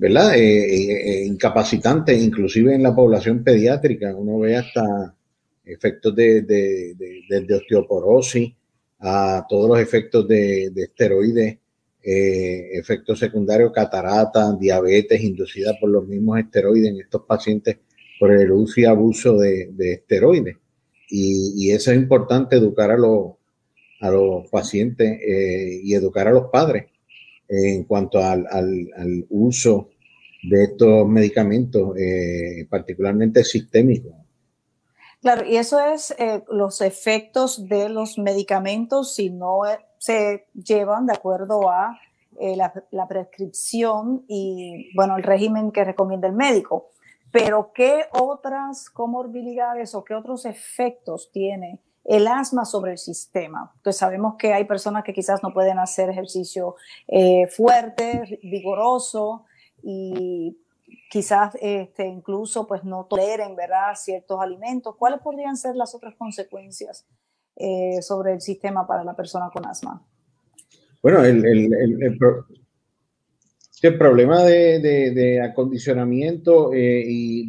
¿verdad? 0.00 0.34
Eh, 0.34 0.40
eh, 0.40 1.10
eh, 1.10 1.24
incapacitante, 1.26 2.16
inclusive 2.16 2.74
en 2.74 2.82
la 2.82 2.94
población 2.94 3.44
pediátrica. 3.44 4.16
Uno 4.16 4.38
ve 4.38 4.56
hasta 4.56 5.14
efectos 5.62 6.16
de, 6.16 6.96
osteoporosis, 7.54 8.50
a 8.98 9.44
todos 9.46 9.68
los 9.68 9.78
efectos 9.78 10.26
de, 10.26 10.72
esteroides, 10.74 11.58
efectos 12.02 13.18
secundarios, 13.18 13.72
catarata, 13.72 14.56
diabetes 14.58 15.22
inducida 15.22 15.74
por 15.78 15.90
los 15.90 16.06
mismos 16.06 16.38
esteroides 16.38 16.88
en 16.92 17.00
estos 17.00 17.22
pacientes 17.26 17.76
por 18.18 18.32
el 18.32 18.50
uso 18.52 18.80
y 18.80 18.86
abuso 18.86 19.36
de, 19.36 19.70
esteroides. 19.78 20.56
Y, 21.10 21.70
eso 21.72 21.92
es 21.92 21.98
importante 21.98 22.56
educar 22.56 22.90
a 22.90 22.96
los, 22.96 23.32
a 24.00 24.10
los 24.10 24.48
pacientes 24.48 25.20
y 25.84 25.92
educar 25.92 26.26
a 26.26 26.32
los 26.32 26.46
padres 26.50 26.86
en 27.50 27.84
cuanto 27.84 28.22
al, 28.22 28.46
al, 28.50 29.26
uso 29.28 29.90
de 30.42 30.64
estos 30.64 31.06
medicamentos, 31.08 31.96
eh, 31.98 32.66
particularmente 32.70 33.44
sistémicos. 33.44 34.12
Claro, 35.20 35.44
y 35.44 35.56
eso 35.56 35.80
es 35.80 36.14
eh, 36.18 36.42
los 36.48 36.80
efectos 36.80 37.68
de 37.68 37.90
los 37.90 38.16
medicamentos 38.18 39.14
si 39.14 39.28
no 39.28 39.66
eh, 39.66 39.78
se 39.98 40.46
llevan 40.54 41.06
de 41.06 41.12
acuerdo 41.12 41.68
a 41.68 41.98
la, 42.56 42.72
la, 42.90 43.06
prescripción 43.06 44.24
y, 44.26 44.94
bueno, 44.94 45.18
el 45.18 45.22
régimen 45.22 45.72
que 45.72 45.84
recomienda 45.84 46.26
el 46.26 46.32
médico. 46.32 46.88
Pero, 47.30 47.72
¿qué 47.74 48.04
otras 48.12 48.88
comorbilidades 48.88 49.94
o 49.94 50.04
qué 50.04 50.14
otros 50.14 50.46
efectos 50.46 51.30
tiene 51.32 51.80
el 52.04 52.26
asma 52.26 52.64
sobre 52.64 52.92
el 52.92 52.98
sistema. 52.98 53.72
Pues 53.82 53.96
sabemos 53.96 54.36
que 54.38 54.52
hay 54.52 54.64
personas 54.64 55.04
que 55.04 55.12
quizás 55.12 55.42
no 55.42 55.52
pueden 55.52 55.78
hacer 55.78 56.10
ejercicio 56.10 56.76
eh, 57.08 57.46
fuerte, 57.48 58.40
vigoroso, 58.42 59.44
y 59.82 60.58
quizás 61.10 61.56
este, 61.60 62.06
incluso 62.06 62.66
pues 62.66 62.84
no 62.84 63.06
toleren 63.08 63.56
¿verdad? 63.56 63.94
ciertos 63.96 64.40
alimentos. 64.40 64.96
¿Cuáles 64.96 65.20
podrían 65.20 65.56
ser 65.56 65.76
las 65.76 65.94
otras 65.94 66.14
consecuencias 66.16 67.06
eh, 67.56 68.00
sobre 68.02 68.34
el 68.34 68.40
sistema 68.40 68.86
para 68.86 69.04
la 69.04 69.14
persona 69.14 69.50
con 69.52 69.66
asma? 69.66 70.02
Bueno, 71.02 71.24
el, 71.24 71.44
el, 71.46 72.18
el, 73.82 73.98
problema 73.98 74.42
de, 74.44 75.40
acondicionamiento 75.42 76.74
eh, 76.74 77.02
y 77.06 77.46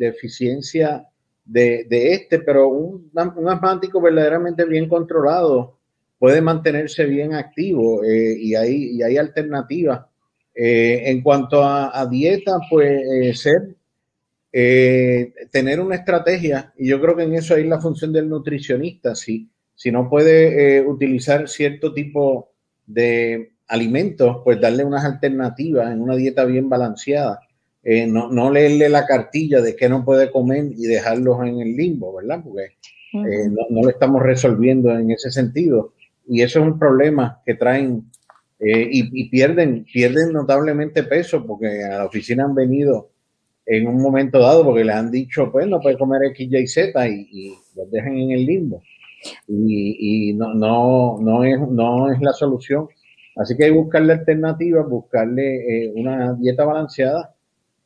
de 1.46 2.14
este, 2.14 2.40
pero 2.40 2.70
un, 2.70 3.12
un, 3.14 4.04
verdaderamente 4.04 4.66
bien 4.66 4.88
controlado 4.88 5.78
puede 6.20 6.42
mantenerse 6.42 7.06
bien 7.06 7.34
activo 7.34 8.04
eh, 8.04 8.38
y, 8.40 8.56
hay, 8.56 8.92
y 8.92 9.04
hay 9.04 9.18
alternativas. 9.18 10.06
Eh, 10.54 11.10
en 11.10 11.22
cuanto 11.22 11.64
a, 11.64 12.06
dieta, 12.10 12.60
pues 12.70 13.40
ser, 13.40 13.76
tener 14.52 15.80
una 15.80 15.96
estrategia, 15.96 16.74
y 16.78 16.90
yo 16.90 17.02
creo 17.02 17.16
que 17.16 17.24
en 17.24 17.36
eso 17.36 17.56
hay 17.56 17.64
la 17.64 17.80
función 17.80 18.14
del 18.14 18.30
nutricionista, 18.30 19.16
si, 19.16 19.50
si 19.74 19.92
no 19.92 20.10
puede 20.10 20.82
utilizar 20.86 21.48
cierto 21.48 21.94
tipo 21.94 22.52
de 22.86 23.54
alimentos, 23.72 24.42
pues 24.44 24.60
darle 24.60 24.84
unas 24.84 25.06
alternativas 25.06 25.92
en 25.92 26.02
una 26.02 26.16
dieta 26.16 26.44
bien 26.46 26.70
balanceada. 26.70 27.40
Eh, 27.84 28.06
no, 28.06 28.30
no, 28.32 28.52
leerle 28.52 28.90
la 28.90 29.06
cartilla 29.06 29.62
de 29.62 29.76
qué 29.76 29.90
no 29.90 30.06
puede 30.06 30.32
comer 30.32 30.66
y 30.78 30.84
dejarlos 30.84 31.40
en 31.46 31.60
el 31.60 31.76
limbo, 31.76 32.16
¿verdad? 32.16 32.44
Porque 32.44 32.66
eh, 33.14 33.50
no, 33.50 33.82
lo 33.82 33.90
estamos 33.90 34.22
resolviendo 34.22 34.92
en 34.98 35.12
ese 35.12 35.32
sentido. 35.32 35.94
Y 36.28 36.44
eso 36.44 36.60
es 36.60 36.66
un 36.66 36.78
problema 36.78 37.42
que 37.46 37.56
traen 37.56 38.04
eh, 38.60 38.88
y, 38.92 39.30
pierden, 39.30 39.86
pierden 39.92 40.32
notablemente 40.32 41.04
peso 41.04 41.46
porque 41.46 41.84
a 41.84 41.98
la 41.98 42.06
oficina 42.06 42.46
han 42.46 42.54
venido 42.54 43.10
en 43.66 43.88
un 43.88 44.00
momento 44.02 44.40
dado 44.40 44.64
porque 44.64 44.84
le 44.84 44.94
han 44.94 45.10
dicho, 45.10 45.52
pues 45.52 45.68
no 45.68 45.80
puede 45.82 45.98
comer 45.98 46.22
X, 46.32 46.50
Y, 46.52 46.68
Z 46.68 47.08
y, 47.08 47.28
y 47.32 47.54
los 47.76 47.90
dejan 47.90 48.18
en 48.18 48.32
el 48.32 48.46
limbo 48.46 48.84
y, 49.48 50.34
no, 50.34 50.54
no, 50.54 51.18
no, 51.20 51.44
es, 51.44 51.60
no 51.60 52.12
es 52.12 52.22
la 52.22 52.34
solución. 52.34 52.88
Así 53.36 53.56
que 53.56 53.66
hay 53.66 53.72
que 53.72 53.78
buscarle 53.78 54.14
alternativas, 54.14 54.88
buscarle 54.90 55.86
eh, 55.86 55.94
una 55.96 56.34
dieta 56.34 56.66
balanceada 56.66 57.34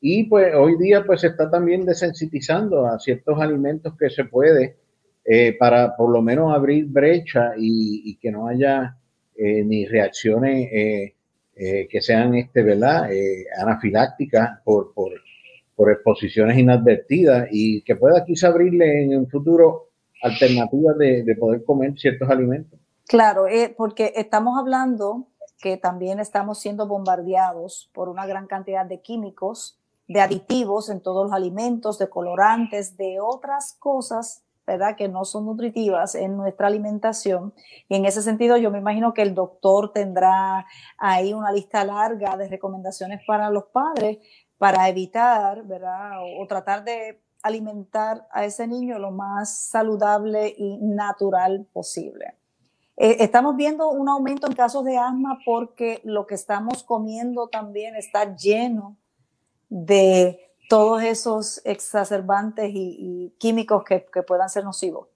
y 0.07 0.23
pues 0.25 0.53
hoy 0.53 0.77
día 0.77 1.03
pues 1.03 1.21
se 1.21 1.27
está 1.27 1.49
también 1.49 1.85
desensitizando 1.85 2.85
a 2.85 2.99
ciertos 2.99 3.39
alimentos 3.39 3.97
que 3.97 4.09
se 4.09 4.25
puede 4.25 4.77
eh, 5.23 5.55
para 5.57 5.95
por 5.95 6.11
lo 6.11 6.21
menos 6.21 6.53
abrir 6.53 6.85
brecha 6.85 7.53
y, 7.57 8.15
que 8.17 8.31
no 8.31 8.47
haya 8.47 8.97
eh, 9.35 9.63
ni 9.63 9.85
reacciones 9.85 10.69
que 11.55 12.01
sean 12.01 12.35
este, 12.35 12.61
¿verdad? 12.63 13.09
anafilácticas 13.57 14.59
por, 14.63 14.93
por, 14.93 15.91
exposiciones 15.91 16.57
inadvertidas 16.57 17.47
y 17.49 17.81
que 17.81 17.95
pueda 17.95 18.25
quizá 18.25 18.49
abrirle 18.49 19.03
en 19.03 19.17
un 19.17 19.29
futuro 19.29 19.85
alternativas 20.25 20.97
de, 20.97 21.35
poder 21.39 21.63
comer 21.63 21.97
ciertos 21.97 22.29
alimentos. 22.29 22.79
Claro, 23.07 23.47
eh, 23.47 23.73
porque 23.75 24.13
estamos 24.15 24.57
hablando 24.57 25.27
que 25.59 25.77
también 25.77 26.19
estamos 26.19 26.59
siendo 26.59 26.87
bombardeados 26.87 27.89
por 27.93 28.09
una 28.09 28.25
gran 28.25 28.47
cantidad 28.47 28.85
de 28.85 29.01
químicos, 29.01 29.79
de 30.07 30.21
aditivos 30.21 30.89
en 30.89 31.01
todos 31.01 31.25
los 31.25 31.33
alimentos, 31.33 31.97
de 31.97 32.09
colorantes, 32.09 32.97
de 32.97 33.19
otras 33.19 33.73
cosas, 33.79 34.43
¿verdad? 34.65 34.95
Que 34.95 35.07
no 35.07 35.25
son 35.25 35.45
nutritivas 35.45 36.15
en 36.15 36.37
nuestra 36.37 36.67
alimentación. 36.67 37.53
Y 37.87 37.95
en 37.95 38.05
ese 38.05 38.21
sentido, 38.21 38.57
yo 38.57 38.71
me 38.71 38.79
imagino 38.79 39.13
que 39.13 39.21
el 39.21 39.35
doctor 39.35 39.91
tendrá 39.93 40.65
ahí 40.97 41.33
una 41.33 41.51
lista 41.51 41.83
larga 41.83 42.35
de 42.37 42.47
recomendaciones 42.47 43.21
para 43.27 43.49
los 43.49 43.65
padres 43.65 44.19
para 44.57 44.87
evitar, 44.89 45.63
¿verdad? 45.63 46.21
o 46.39 46.47
tratar 46.47 46.83
de 46.83 47.21
alimentar 47.43 48.27
a 48.31 48.43
ese 48.45 48.67
niño 48.67 48.97
lo 48.97 49.11
más 49.11 49.67
saludable 49.67 50.55
y 50.57 50.77
natural 50.79 51.67
posible. 51.71 52.37
Eh, 52.97 53.17
estamos 53.19 53.55
viendo 53.55 53.89
un 53.89 54.09
aumento 54.09 54.47
en 54.47 54.53
casos 54.53 54.83
de 54.83 54.97
asma 54.97 55.37
porque 55.45 56.01
lo 56.03 56.25
que 56.25 56.33
estamos 56.33 56.83
comiendo 56.83 57.47
también 57.49 57.95
está 57.95 58.35
lleno 58.35 58.97
de 59.69 60.39
todos 60.69 61.03
esos 61.03 61.61
exacerbantes 61.65 62.71
y, 62.73 63.33
químicos 63.37 63.83
que, 63.83 64.05
puedan 64.23 64.49
ser 64.49 64.63
nocivos. 64.63 65.07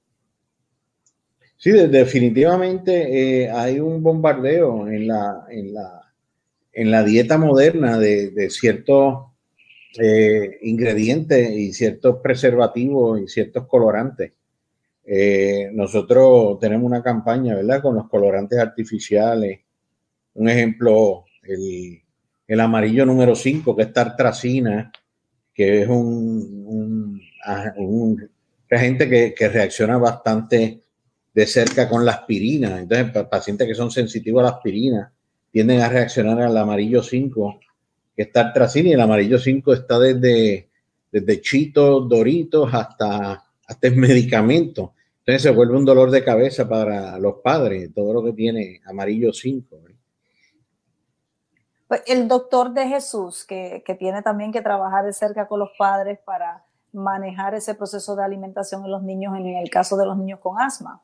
Sí, 1.57 1.71
definitivamente 1.71 3.43
eh, 3.43 3.51
hay 3.51 3.79
un 3.79 4.01
bombardeo 4.01 4.87
en 4.87 5.07
la, 5.07 5.45
en 5.49 5.73
la, 5.73 6.13
en 6.71 6.91
la 6.91 7.03
dieta 7.03 7.37
moderna 7.37 7.97
de, 7.97 8.29
de 8.31 8.49
ciertos 8.49 9.29
eh, 9.97 10.59
ingredientes 10.61 11.49
y 11.51 11.73
ciertos 11.73 12.17
preservativos 12.21 13.19
y 13.21 13.27
ciertos 13.27 13.67
colorantes. 13.67 14.33
Eh, 15.03 15.71
nosotros 15.73 16.59
tenemos 16.59 16.85
una 16.85 17.01
campaña, 17.01 17.55
¿verdad? 17.55 17.81
Con 17.81 17.95
los 17.95 18.07
colorantes 18.07 18.59
artificiales. 18.59 19.61
Un 20.35 20.47
ejemplo, 20.47 21.25
el, 21.41 22.03
amarillo 22.57 23.05
número 23.05 23.35
5, 23.35 23.75
que 23.75 23.83
es 23.83 23.93
tartracina, 23.93 24.91
que 25.53 25.81
es 25.81 25.87
un, 25.87 27.21
un, 27.77 28.29
agente 28.71 29.09
que, 29.09 29.33
que, 29.33 29.49
reacciona 29.49 29.97
bastante 29.97 30.81
de 31.33 31.45
cerca 31.45 31.89
con 31.89 32.05
la 32.05 32.13
aspirina. 32.13 32.79
Entonces, 32.79 33.25
pacientes 33.29 33.67
que 33.67 33.75
son 33.75 33.91
sensitivos 33.91 34.41
a 34.41 34.43
la 34.43 34.49
aspirina 34.51 35.13
tienden 35.51 35.81
a 35.81 35.89
reaccionar 35.89 36.41
al 36.41 36.57
amarillo 36.57 37.03
5 37.03 37.59
que 38.19 38.23
está 38.23 38.51
Tracini, 38.51 38.91
el 38.91 38.99
amarillo 38.99 39.39
5 39.39 39.73
está 39.73 39.97
desde, 39.97 40.67
desde 41.09 41.39
chitos, 41.39 42.09
doritos 42.09 42.69
hasta, 42.73 43.45
hasta 43.65 43.87
el 43.87 43.95
medicamento. 43.95 44.93
Entonces 45.19 45.43
se 45.43 45.51
vuelve 45.51 45.77
un 45.77 45.85
dolor 45.85 46.11
de 46.11 46.21
cabeza 46.21 46.67
para 46.67 47.17
los 47.17 47.35
padres, 47.41 47.91
todo 47.95 48.11
lo 48.11 48.21
que 48.21 48.33
tiene 48.33 48.81
amarillo 48.85 49.31
5. 49.31 49.83
Pues, 51.89 52.03
el 52.05 52.27
doctor 52.27 52.71
de 52.71 52.87
Jesús, 52.87 53.43
que, 53.43 53.83
que 53.85 53.95
tiene 53.95 54.21
también 54.21 54.51
que 54.51 54.61
trabajar 54.61 55.03
de 55.03 55.11
cerca 55.11 55.47
con 55.47 55.59
los 55.59 55.71
padres 55.77 56.19
para 56.23 56.63
manejar 56.93 57.55
ese 57.55 57.73
proceso 57.75 58.15
de 58.15 58.23
alimentación 58.23 58.85
en 58.85 58.91
los 58.91 59.01
niños, 59.01 59.35
en 59.35 59.47
el 59.47 59.69
caso 59.69 59.97
de 59.97 60.05
los 60.05 60.15
niños 60.15 60.39
con 60.39 60.61
asma 60.61 61.01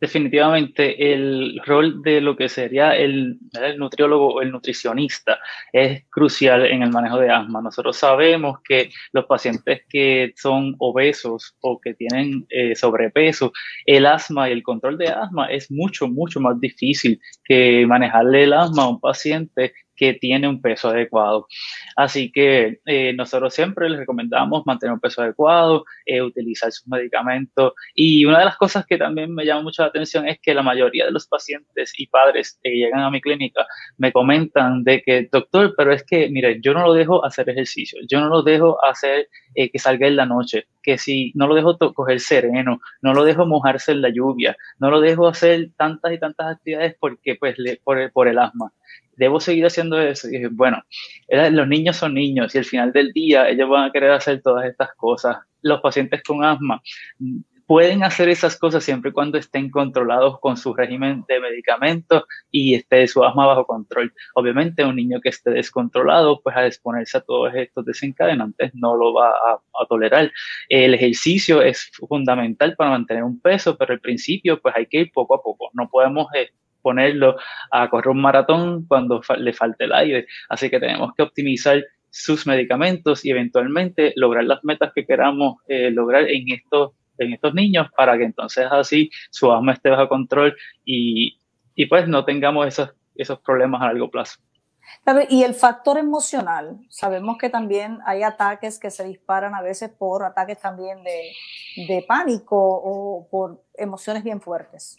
definitivamente 0.00 1.12
el 1.12 1.60
rol 1.64 2.02
de 2.02 2.20
lo 2.20 2.36
que 2.36 2.48
sería 2.48 2.94
el, 2.96 3.38
nutriólogo 3.76 4.34
o 4.34 4.42
el 4.42 4.52
nutricionista 4.52 5.38
es 5.72 6.04
crucial 6.10 6.66
en 6.66 6.82
el 6.82 6.90
manejo 6.90 7.18
de 7.18 7.30
asma. 7.30 7.62
Nosotros 7.62 7.96
sabemos 7.96 8.58
que 8.62 8.90
los 9.12 9.24
pacientes 9.26 9.82
que 9.88 10.32
son 10.36 10.74
obesos 10.78 11.56
o 11.60 11.80
que 11.80 11.94
tienen 11.94 12.46
eh, 12.50 12.74
sobrepeso, 12.74 13.52
el 13.86 14.06
asma 14.06 14.48
y 14.48 14.52
el 14.52 14.62
control 14.62 14.98
de 14.98 15.08
asma 15.08 15.46
es 15.46 15.70
mucho, 15.70 16.08
mucho 16.08 16.40
más 16.40 16.60
difícil 16.60 17.20
que 17.44 17.86
manejarle 17.86 18.44
el 18.44 18.52
asma 18.52 18.84
a 18.84 18.88
un 18.88 19.00
paciente 19.00 19.72
que 19.96 20.14
tiene 20.14 20.48
un 20.48 20.60
peso 20.60 20.88
adecuado. 20.88 21.48
Así 21.96 22.30
que 22.30 22.80
eh, 22.84 23.12
nosotros 23.14 23.54
siempre 23.54 23.88
les 23.88 23.98
recomendamos 23.98 24.64
mantener 24.66 24.92
un 24.92 25.00
peso 25.00 25.22
adecuado, 25.22 25.84
eh, 26.04 26.22
utilizar 26.22 26.70
sus 26.70 26.86
medicamentos. 26.86 27.72
Y 27.94 28.24
una 28.24 28.40
de 28.40 28.44
las 28.44 28.56
cosas 28.56 28.86
que 28.86 28.98
también 28.98 29.34
me 29.34 29.44
llama 29.44 29.62
mucho 29.62 29.82
la 29.82 29.88
atención 29.88 30.28
es 30.28 30.38
que 30.40 30.54
la 30.54 30.62
mayoría 30.62 31.06
de 31.06 31.12
los 31.12 31.26
pacientes 31.26 31.92
y 31.96 32.06
padres 32.06 32.58
que 32.62 32.70
llegan 32.70 33.00
a 33.00 33.10
mi 33.10 33.20
clínica 33.20 33.66
me 33.96 34.12
comentan 34.12 34.84
de 34.84 35.02
que, 35.02 35.28
doctor, 35.30 35.74
pero 35.76 35.92
es 35.92 36.04
que, 36.04 36.28
mire, 36.28 36.60
yo 36.60 36.74
no 36.74 36.86
lo 36.86 36.92
dejo 36.92 37.24
hacer 37.24 37.48
ejercicio, 37.48 37.98
yo 38.08 38.20
no 38.20 38.28
lo 38.28 38.42
dejo 38.42 38.84
hacer 38.84 39.28
eh, 39.54 39.70
que 39.70 39.78
salga 39.78 40.06
en 40.06 40.16
la 40.16 40.26
noche, 40.26 40.66
que 40.82 40.98
si 40.98 41.32
no 41.34 41.46
lo 41.46 41.54
dejo 41.54 41.78
coger 41.94 42.20
sereno, 42.20 42.80
no 43.00 43.14
lo 43.14 43.24
dejo 43.24 43.46
mojarse 43.46 43.92
en 43.92 44.02
la 44.02 44.10
lluvia, 44.10 44.56
no 44.78 44.90
lo 44.90 45.00
dejo 45.00 45.28
hacer 45.28 45.70
tantas 45.76 46.12
y 46.12 46.18
tantas 46.18 46.56
actividades 46.56 46.96
porque, 47.00 47.36
pues, 47.36 47.56
por, 47.82 48.12
por 48.12 48.28
el 48.28 48.38
asma 48.38 48.72
debo 49.16 49.40
seguir 49.40 49.66
haciendo 49.66 50.00
eso. 50.00 50.28
Y 50.30 50.46
bueno, 50.46 50.82
los 51.28 51.68
niños 51.68 51.96
son 51.96 52.14
niños 52.14 52.54
y 52.54 52.58
al 52.58 52.64
final 52.64 52.92
del 52.92 53.12
día 53.12 53.48
ellos 53.48 53.68
van 53.68 53.88
a 53.88 53.92
querer 53.92 54.10
hacer 54.12 54.42
todas 54.42 54.66
estas 54.66 54.94
cosas. 54.96 55.36
Los 55.62 55.80
pacientes 55.80 56.22
con 56.22 56.44
asma 56.44 56.80
pueden 57.66 58.04
hacer 58.04 58.28
esas 58.28 58.56
cosas 58.56 58.84
siempre 58.84 59.10
y 59.10 59.12
cuando 59.12 59.38
estén 59.38 59.70
controlados 59.70 60.38
con 60.40 60.56
su 60.56 60.72
régimen 60.72 61.24
de 61.28 61.40
medicamentos 61.40 62.22
y 62.50 62.74
esté 62.74 63.06
su 63.08 63.24
asma 63.24 63.46
bajo 63.46 63.66
control. 63.66 64.12
Obviamente 64.34 64.84
un 64.84 64.96
niño 64.96 65.20
que 65.20 65.30
esté 65.30 65.50
descontrolado, 65.50 66.40
pues 66.42 66.56
a 66.56 66.66
exponerse 66.66 67.18
a 67.18 67.22
todos 67.22 67.52
estos 67.54 67.84
desencadenantes 67.84 68.72
no 68.74 68.96
lo 68.96 69.12
va 69.12 69.30
a, 69.30 69.86
tolerar. 69.88 70.32
El 70.68 70.94
ejercicio 70.94 71.62
es 71.62 71.90
fundamental 72.08 72.74
para 72.76 72.90
mantener 72.90 73.24
un 73.24 73.40
peso, 73.40 73.76
pero 73.76 73.92
al 73.92 74.00
principio 74.00 74.60
pues 74.60 74.74
hay 74.76 74.86
que 74.86 75.00
ir 75.00 75.10
poco 75.12 75.34
a 75.34 75.42
poco. 75.42 75.70
No 75.74 75.88
podemos 75.88 76.26
eh, 76.34 76.50
ponerlo 76.86 77.34
a 77.72 77.90
correr 77.90 78.10
un 78.10 78.22
maratón 78.22 78.86
cuando 78.86 79.20
le 79.38 79.52
falte 79.52 79.86
el 79.86 79.92
aire. 79.92 80.26
Así 80.48 80.70
que 80.70 80.78
tenemos 80.78 81.10
que 81.16 81.24
optimizar 81.24 81.82
sus 82.10 82.46
medicamentos 82.46 83.24
y 83.24 83.30
eventualmente 83.30 84.12
lograr 84.14 84.44
las 84.44 84.62
metas 84.62 84.92
que 84.94 85.04
queramos 85.04 85.56
eh, 85.66 85.90
lograr 85.90 86.30
en 86.30 86.52
estos, 86.52 86.92
en 87.18 87.32
estos 87.32 87.54
niños 87.54 87.88
para 87.96 88.16
que 88.16 88.22
entonces 88.22 88.68
así 88.70 89.10
su 89.30 89.52
asma 89.52 89.72
esté 89.72 89.90
bajo 89.90 90.08
control 90.08 90.54
y, 90.84 91.40
y 91.74 91.86
pues 91.86 92.06
no 92.06 92.24
tengamos 92.24 92.68
esos, 92.68 92.90
esos 93.16 93.40
problemas 93.40 93.82
a 93.82 93.86
largo 93.86 94.08
plazo. 94.08 94.38
Y 95.28 95.42
el 95.42 95.54
factor 95.54 95.98
emocional, 95.98 96.78
sabemos 96.88 97.36
que 97.38 97.50
también 97.50 97.98
hay 98.06 98.22
ataques 98.22 98.78
que 98.78 98.92
se 98.92 99.04
disparan 99.04 99.56
a 99.56 99.62
veces 99.62 99.90
por 99.90 100.24
ataques 100.24 100.60
también 100.60 101.02
de, 101.02 101.32
de 101.88 102.04
pánico 102.06 102.56
o 102.56 103.28
por 103.28 103.64
emociones 103.74 104.22
bien 104.22 104.40
fuertes. 104.40 104.96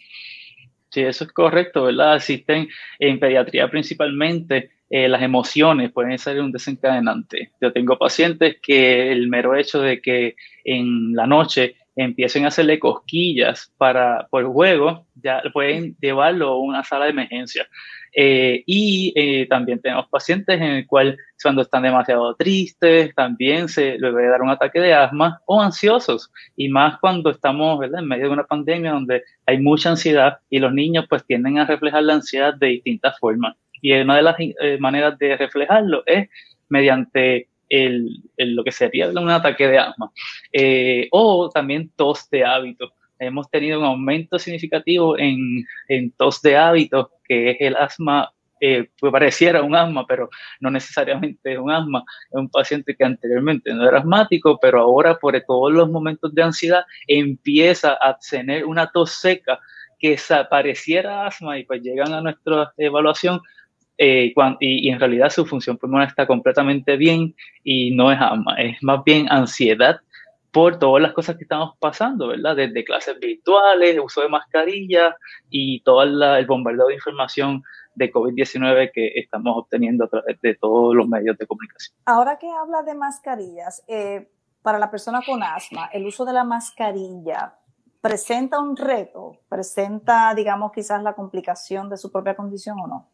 Sí, 0.97 1.03
eso 1.03 1.25
es 1.25 1.31
correcto, 1.31 1.83
¿verdad? 1.83 2.15
Existen 2.15 2.67
en 2.97 3.19
pediatría 3.19 3.69
principalmente 3.69 4.71
eh, 4.89 5.07
las 5.07 5.21
emociones 5.21 5.91
pueden 5.91 6.17
ser 6.17 6.41
un 6.41 6.51
desencadenante. 6.51 7.51
Yo 7.61 7.71
tengo 7.71 7.99
pacientes 7.99 8.57
que 8.63 9.11
el 9.11 9.27
mero 9.27 9.55
hecho 9.55 9.79
de 9.79 10.01
que 10.01 10.35
en 10.63 11.13
la 11.13 11.27
noche 11.27 11.75
empiecen 11.95 12.45
a 12.45 12.47
hacerle 12.47 12.79
cosquillas 12.79 13.71
para, 13.77 14.27
por 14.31 14.43
juego, 14.47 15.05
ya 15.13 15.43
pueden 15.53 15.95
llevarlo 16.01 16.47
a 16.47 16.59
una 16.59 16.83
sala 16.83 17.05
de 17.05 17.11
emergencia. 17.11 17.67
Eh, 18.13 18.63
y 18.65 19.13
eh, 19.15 19.47
también 19.47 19.79
tenemos 19.81 20.07
pacientes 20.09 20.55
en 20.55 20.63
el 20.63 20.87
cual 20.87 21.17
cuando 21.41 21.61
están 21.61 21.83
demasiado 21.83 22.35
tristes, 22.35 23.13
también 23.15 23.69
se 23.69 23.97
les 23.99 24.11
puede 24.11 24.29
dar 24.29 24.41
un 24.41 24.49
ataque 24.49 24.79
de 24.79 24.93
asma 24.93 25.41
o 25.45 25.61
ansiosos. 25.61 26.31
Y 26.55 26.69
más 26.69 26.99
cuando 26.99 27.29
estamos 27.29 27.79
¿verdad? 27.79 28.01
en 28.01 28.07
medio 28.07 28.25
de 28.25 28.33
una 28.33 28.45
pandemia 28.45 28.91
donde 28.91 29.23
hay 29.45 29.59
mucha 29.59 29.89
ansiedad 29.89 30.39
y 30.49 30.59
los 30.59 30.73
niños 30.73 31.05
pues 31.09 31.25
tienden 31.25 31.59
a 31.59 31.65
reflejar 31.65 32.03
la 32.03 32.15
ansiedad 32.15 32.53
de 32.53 32.67
distintas 32.67 33.17
formas. 33.19 33.55
Y 33.81 33.93
una 33.93 34.15
de 34.15 34.21
las 34.23 34.35
eh, 34.39 34.77
maneras 34.79 35.17
de 35.19 35.37
reflejarlo 35.37 36.03
es 36.05 36.29
mediante 36.69 37.47
el, 37.69 38.23
lo 38.37 38.63
que 38.63 38.71
sería 38.71 39.09
un 39.09 39.29
ataque 39.29 39.67
de 39.67 39.77
asma 39.77 40.11
eh, 40.51 41.07
o 41.11 41.49
también 41.49 41.91
tos 41.95 42.29
de 42.29 42.45
hábito. 42.45 42.91
Hemos 43.19 43.49
tenido 43.49 43.79
un 43.79 43.85
aumento 43.85 44.39
significativo 44.39 45.17
en, 45.17 45.65
tos 46.17 46.41
de 46.41 46.57
hábito, 46.57 47.11
que 47.23 47.51
es 47.51 47.57
el 47.59 47.75
asma, 47.75 48.31
eh, 48.59 48.89
pues 48.99 49.11
pareciera 49.11 49.61
un 49.61 49.75
asma, 49.75 50.05
pero 50.07 50.29
no 50.59 50.69
necesariamente 50.69 51.53
es 51.53 51.59
un 51.59 51.71
asma. 51.71 52.03
Es 52.31 52.35
un 52.35 52.49
paciente 52.49 52.95
que 52.95 53.03
anteriormente 53.03 53.73
no 53.73 53.87
era 53.87 53.99
asmático, 53.99 54.59
pero 54.61 54.81
ahora 54.81 55.17
por 55.17 55.39
todos 55.41 55.71
los 55.71 55.89
momentos 55.89 56.33
de 56.33 56.43
ansiedad 56.43 56.83
empieza 57.07 57.97
a 58.01 58.17
tener 58.17 58.65
una 58.65 58.91
tos 58.91 59.11
seca 59.11 59.59
que 59.99 60.17
pareciera 60.49 61.25
asma 61.25 61.57
y 61.57 61.63
pues 61.65 61.81
llegan 61.81 62.13
a 62.13 62.21
nuestra 62.21 62.71
evaluación 62.77 63.41
eh, 63.97 64.31
y, 64.59 64.89
en 64.89 64.99
realidad 64.99 65.31
su 65.31 65.43
función 65.45 65.75
pulmonar 65.77 66.09
está 66.09 66.27
completamente 66.27 66.97
bien 66.97 67.33
y 67.63 67.95
no 67.95 68.11
es 68.11 68.19
asma, 68.21 68.53
es 68.59 68.77
más 68.83 69.03
bien 69.03 69.25
ansiedad 69.31 69.99
por 70.57 70.79
todas 70.79 71.03
las 71.03 71.13
cosas 71.13 71.35
que 71.35 71.43
estamos 71.43 71.77
pasando, 71.77 72.29
¿verdad? 72.29 72.55
Desde 72.55 72.83
clases 72.83 73.19
virtuales, 73.19 73.99
uso 74.03 74.21
de 74.21 74.29
mascarillas 74.29 75.13
y 75.51 75.81
todo 75.81 76.01
el 76.01 76.47
bombardeo 76.47 76.87
de 76.87 76.95
información 76.95 77.61
de 77.93 78.11
COVID-19 78.11 78.89
que 78.91 79.11
estamos 79.19 79.55
obteniendo 79.55 80.05
a 80.05 80.07
través 80.07 80.41
de 80.41 80.55
todos 80.55 80.95
los 80.95 81.07
medios 81.07 81.37
de 81.37 81.45
comunicación. 81.45 81.95
Ahora 82.07 82.39
que 82.39 82.49
habla 82.49 82.81
de 82.81 82.95
mascarillas, 82.95 83.83
eh, 83.87 84.31
para 84.63 84.79
la 84.79 84.89
persona 84.89 85.21
con 85.23 85.43
asma, 85.43 85.91
el 85.93 86.07
uso 86.07 86.25
de 86.25 86.33
la 86.33 86.43
mascarilla 86.43 87.53
presenta 88.01 88.57
un 88.57 88.75
reto, 88.75 89.33
presenta, 89.47 90.33
digamos, 90.33 90.71
quizás 90.71 91.03
la 91.03 91.13
complicación 91.13 91.87
de 91.87 91.97
su 91.97 92.11
propia 92.11 92.35
condición 92.35 92.79
o 92.79 92.87
no. 92.87 93.11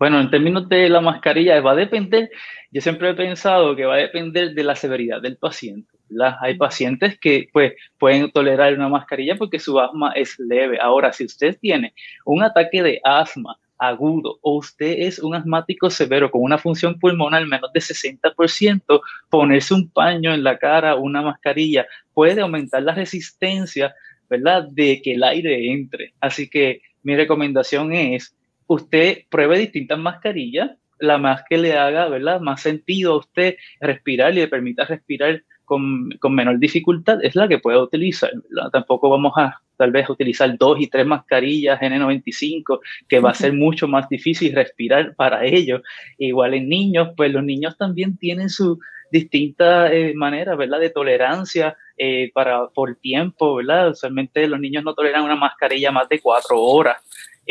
Bueno, 0.00 0.18
en 0.18 0.32
términos 0.32 0.68
de 0.68 0.88
la 0.88 1.00
mascarilla, 1.00 1.60
va 1.60 1.72
a 1.72 1.76
depender, 1.76 2.28
yo 2.72 2.80
siempre 2.80 3.10
he 3.10 3.14
pensado 3.14 3.76
que 3.76 3.84
va 3.84 3.94
a 3.94 3.98
depender 3.98 4.52
de 4.54 4.64
la 4.64 4.74
severidad 4.74 5.22
del 5.22 5.36
paciente. 5.36 5.97
Hay 6.40 6.56
pacientes 6.56 7.18
que 7.18 7.48
pues, 7.52 7.74
pueden 7.98 8.30
tolerar 8.30 8.74
una 8.74 8.88
mascarilla 8.88 9.36
porque 9.36 9.58
su 9.58 9.78
asma 9.78 10.12
es 10.12 10.38
leve. 10.38 10.78
Ahora, 10.80 11.12
si 11.12 11.24
usted 11.24 11.56
tiene 11.60 11.94
un 12.24 12.42
ataque 12.42 12.82
de 12.82 13.00
asma 13.04 13.58
agudo 13.78 14.38
o 14.42 14.56
usted 14.56 14.94
es 14.98 15.18
un 15.20 15.34
asmático 15.34 15.88
severo 15.88 16.30
con 16.30 16.42
una 16.42 16.58
función 16.58 16.98
pulmonar 16.98 17.46
menos 17.46 17.72
de 17.72 17.80
60%, 17.80 19.00
ponerse 19.30 19.74
un 19.74 19.88
paño 19.88 20.34
en 20.34 20.42
la 20.42 20.58
cara, 20.58 20.96
una 20.96 21.22
mascarilla, 21.22 21.86
puede 22.12 22.40
aumentar 22.40 22.82
la 22.82 22.94
resistencia, 22.94 23.94
¿verdad?, 24.28 24.64
de 24.70 25.00
que 25.00 25.14
el 25.14 25.22
aire 25.22 25.72
entre. 25.72 26.12
Así 26.20 26.50
que 26.50 26.82
mi 27.02 27.14
recomendación 27.14 27.92
es 27.92 28.34
usted 28.66 29.24
pruebe 29.30 29.58
distintas 29.58 29.98
mascarillas, 29.98 30.72
la 30.98 31.16
más 31.16 31.42
que 31.48 31.58
le 31.58 31.76
haga, 31.76 32.08
¿verdad? 32.08 32.40
Más 32.40 32.60
sentido 32.60 33.12
a 33.12 33.18
usted 33.18 33.56
respirar 33.80 34.32
y 34.32 34.36
le 34.36 34.48
permita 34.48 34.84
respirar 34.84 35.42
con, 35.68 36.34
menor 36.34 36.58
dificultad 36.58 37.22
es 37.22 37.36
la 37.36 37.46
que 37.46 37.58
pueda 37.58 37.82
utilizar. 37.82 38.32
Tampoco 38.72 39.10
vamos 39.10 39.34
a 39.36 39.60
tal 39.76 39.92
vez 39.92 40.08
utilizar 40.08 40.56
dos 40.58 40.80
y 40.80 40.88
tres 40.88 41.06
mascarillas 41.06 41.78
N95, 41.80 42.80
que 43.08 43.20
va 43.20 43.30
a 43.30 43.34
ser 43.34 43.52
mucho 43.52 43.86
más 43.86 44.08
difícil 44.08 44.54
respirar 44.54 45.14
para 45.14 45.44
ellos. 45.44 45.82
Igual 46.16 46.54
en 46.54 46.68
niños, 46.68 47.10
pues 47.16 47.30
los 47.32 47.44
niños 47.44 47.76
también 47.76 48.16
tienen 48.16 48.48
su 48.48 48.78
distinta 49.12 49.92
eh, 49.92 50.14
manera, 50.14 50.56
¿verdad? 50.56 50.80
De 50.80 50.90
tolerancia 50.90 51.76
eh, 51.96 52.30
para, 52.34 52.68
por 52.68 52.96
tiempo, 52.96 53.56
¿verdad? 53.56 53.90
Usualmente 53.90 54.46
los 54.48 54.58
niños 54.58 54.84
no 54.84 54.94
toleran 54.94 55.22
una 55.22 55.36
mascarilla 55.36 55.92
más 55.92 56.08
de 56.08 56.20
cuatro 56.20 56.60
horas. 56.60 56.96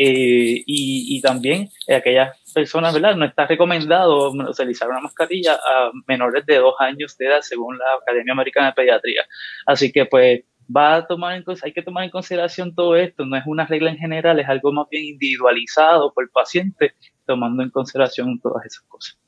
Eh, 0.00 0.62
y, 0.64 1.20
también 1.20 1.68
aquellas 1.88 2.40
personas, 2.54 2.94
¿verdad? 2.94 3.16
No 3.16 3.24
está 3.24 3.46
recomendado 3.46 4.30
utilizar 4.30 4.88
una 4.88 5.00
mascarilla 5.00 5.54
a 5.54 5.90
menores 6.06 6.46
de 6.46 6.58
dos 6.58 6.74
años 6.78 7.16
de 7.18 7.26
edad, 7.26 7.40
según 7.40 7.76
la 7.76 7.84
Academia 8.00 8.32
Americana 8.32 8.68
de 8.68 8.74
Pediatría. 8.74 9.26
Así 9.66 9.90
que, 9.90 10.06
pues, 10.06 10.44
va 10.74 10.94
a 10.94 11.06
tomar 11.06 11.34
en, 11.34 11.44
hay 11.64 11.72
que 11.72 11.82
tomar 11.82 12.04
en 12.04 12.10
consideración 12.10 12.76
todo 12.76 12.94
esto. 12.94 13.26
No 13.26 13.36
es 13.36 13.42
una 13.46 13.66
regla 13.66 13.90
en 13.90 13.98
general, 13.98 14.38
es 14.38 14.48
algo 14.48 14.72
más 14.72 14.88
bien 14.88 15.04
individualizado 15.04 16.14
por 16.14 16.22
el 16.22 16.30
paciente, 16.30 16.94
tomando 17.26 17.64
en 17.64 17.70
consideración 17.70 18.38
todas 18.40 18.66
esas 18.66 18.84
cosas. 18.84 19.18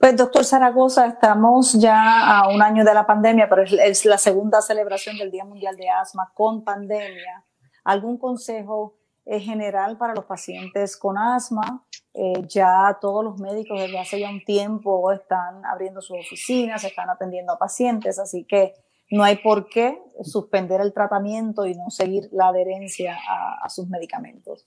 Pues, 0.00 0.16
doctor 0.16 0.44
Zaragoza, 0.44 1.06
estamos 1.06 1.74
ya 1.74 2.40
a 2.40 2.48
un 2.48 2.60
año 2.60 2.84
de 2.84 2.92
la 2.92 3.06
pandemia, 3.06 3.48
pero 3.48 3.62
es 3.62 4.04
la 4.04 4.18
segunda 4.18 4.60
celebración 4.62 5.16
del 5.16 5.30
Día 5.30 5.44
Mundial 5.44 5.76
de 5.76 5.88
Asma 5.88 6.32
con 6.34 6.64
pandemia. 6.64 7.44
¿Algún 7.84 8.18
consejo 8.18 8.97
general 9.28 9.98
para 9.98 10.14
los 10.14 10.24
pacientes 10.24 10.96
con 10.96 11.18
asma. 11.18 11.84
Eh, 12.14 12.42
ya 12.48 12.96
todos 13.00 13.22
los 13.22 13.38
médicos 13.38 13.80
desde 13.80 13.98
hace 13.98 14.20
ya 14.20 14.30
un 14.30 14.42
tiempo 14.44 15.12
están 15.12 15.64
abriendo 15.66 16.00
sus 16.00 16.18
oficinas, 16.18 16.82
están 16.82 17.10
atendiendo 17.10 17.52
a 17.52 17.58
pacientes, 17.58 18.18
así 18.18 18.44
que 18.44 18.72
no 19.10 19.22
hay 19.22 19.36
por 19.36 19.68
qué 19.68 19.98
suspender 20.22 20.80
el 20.80 20.92
tratamiento 20.92 21.66
y 21.66 21.74
no 21.74 21.90
seguir 21.90 22.28
la 22.32 22.48
adherencia 22.48 23.16
a, 23.62 23.68
sus 23.68 23.88
medicamentos. 23.88 24.66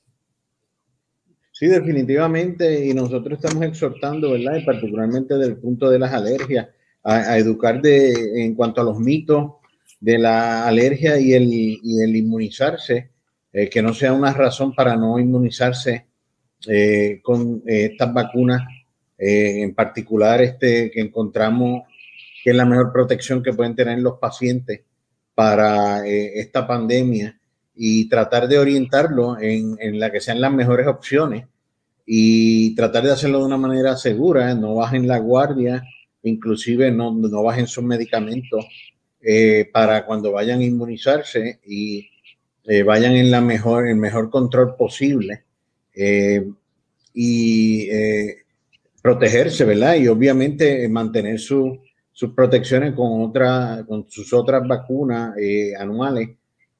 Sí, 1.51 1.67
definitivamente, 1.67 2.85
y 2.85 2.93
nosotros 2.93 3.39
estamos 3.43 3.63
exhortando, 3.63 4.31
¿verdad? 4.31 4.55
Y 4.55 4.65
particularmente 4.65 5.35
desde 5.35 5.51
el 5.51 5.59
punto 5.59 5.89
de 5.89 5.99
las 5.99 6.13
alergias, 6.13 6.69
a, 7.03 7.37
educar 7.37 7.81
de, 7.81 8.43
en 8.43 8.55
cuanto 8.55 8.81
a 8.81 8.83
los 8.83 8.99
mitos 8.99 9.53
de 9.99 10.17
la 10.17 10.67
alergia 10.67 11.19
y 11.19 11.33
el, 11.33 11.45
y 11.51 12.01
el 12.01 12.15
inmunizarse 12.15 13.10
eh, 13.53 13.69
que 13.69 13.81
no 13.81 13.93
sea 13.93 14.13
una 14.13 14.31
razón 14.31 14.73
para 14.73 14.95
no 14.95 15.19
inmunizarse 15.19 16.05
eh, 16.67 17.19
con 17.21 17.61
eh, 17.67 17.89
estas 17.91 18.13
vacunas, 18.13 18.61
en 19.23 19.75
particular 19.75 20.41
este 20.41 20.89
que 20.89 20.99
encontramos 20.99 21.83
que 22.43 22.49
es 22.49 22.55
la 22.55 22.65
mejor 22.65 22.91
protección 22.91 23.43
que 23.43 23.53
pueden 23.53 23.75
tener 23.75 23.99
los 23.99 24.17
pacientes 24.17 24.81
para 25.35 26.03
esta 26.07 26.65
pandemia 26.65 27.39
y 27.75 28.09
tratar 28.09 28.47
de 28.47 28.57
orientarlo 28.57 29.39
en, 29.39 29.77
en, 29.79 29.99
la 29.99 30.11
que 30.11 30.21
sean 30.21 30.41
las 30.41 30.51
mejores 30.51 30.87
opciones 30.87 31.45
y 32.03 32.73
tratar 32.73 33.03
de 33.03 33.11
hacerlo 33.11 33.37
de 33.41 33.45
una 33.45 33.57
manera 33.57 33.95
segura, 33.95 34.55
no 34.55 34.73
bajen 34.73 35.07
la 35.07 35.19
guardia, 35.19 35.83
inclusive 36.23 36.91
no, 36.91 37.13
no 37.13 37.43
bajen 37.43 37.67
sus 37.67 37.83
medicamentos 37.83 38.65
para 39.71 40.03
cuando 40.07 40.31
vayan 40.31 40.61
a 40.61 40.65
inmunizarse 40.65 41.59
y 41.63 42.10
eh, 42.65 42.83
vayan 42.83 43.13
en 43.13 43.31
la 43.31 43.41
mejor, 43.41 43.87
el 43.87 43.95
mejor 43.95 44.29
control 44.29 44.75
posible 44.75 45.43
eh, 45.95 46.47
y 47.13 47.89
eh, 47.89 48.37
protegerse, 49.01 49.65
¿verdad? 49.65 49.95
Y 49.95 50.07
obviamente 50.07 50.87
mantener 50.87 51.39
sus 51.39 51.79
protecciones 52.35 52.93
con, 52.93 53.23
otra, 53.23 53.83
con 53.87 54.05
sus 54.09 54.31
otras 54.33 54.67
vacunas 54.67 55.35
anuales, 55.79 56.29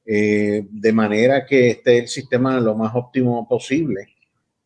de 0.03 0.93
manera 0.93 1.45
que 1.45 1.69
esté 1.69 1.99
el 1.99 2.07
sistema 2.07 2.59
lo 2.59 2.75
más 2.75 2.93
óptimo 2.95 3.47
posible 3.47 4.09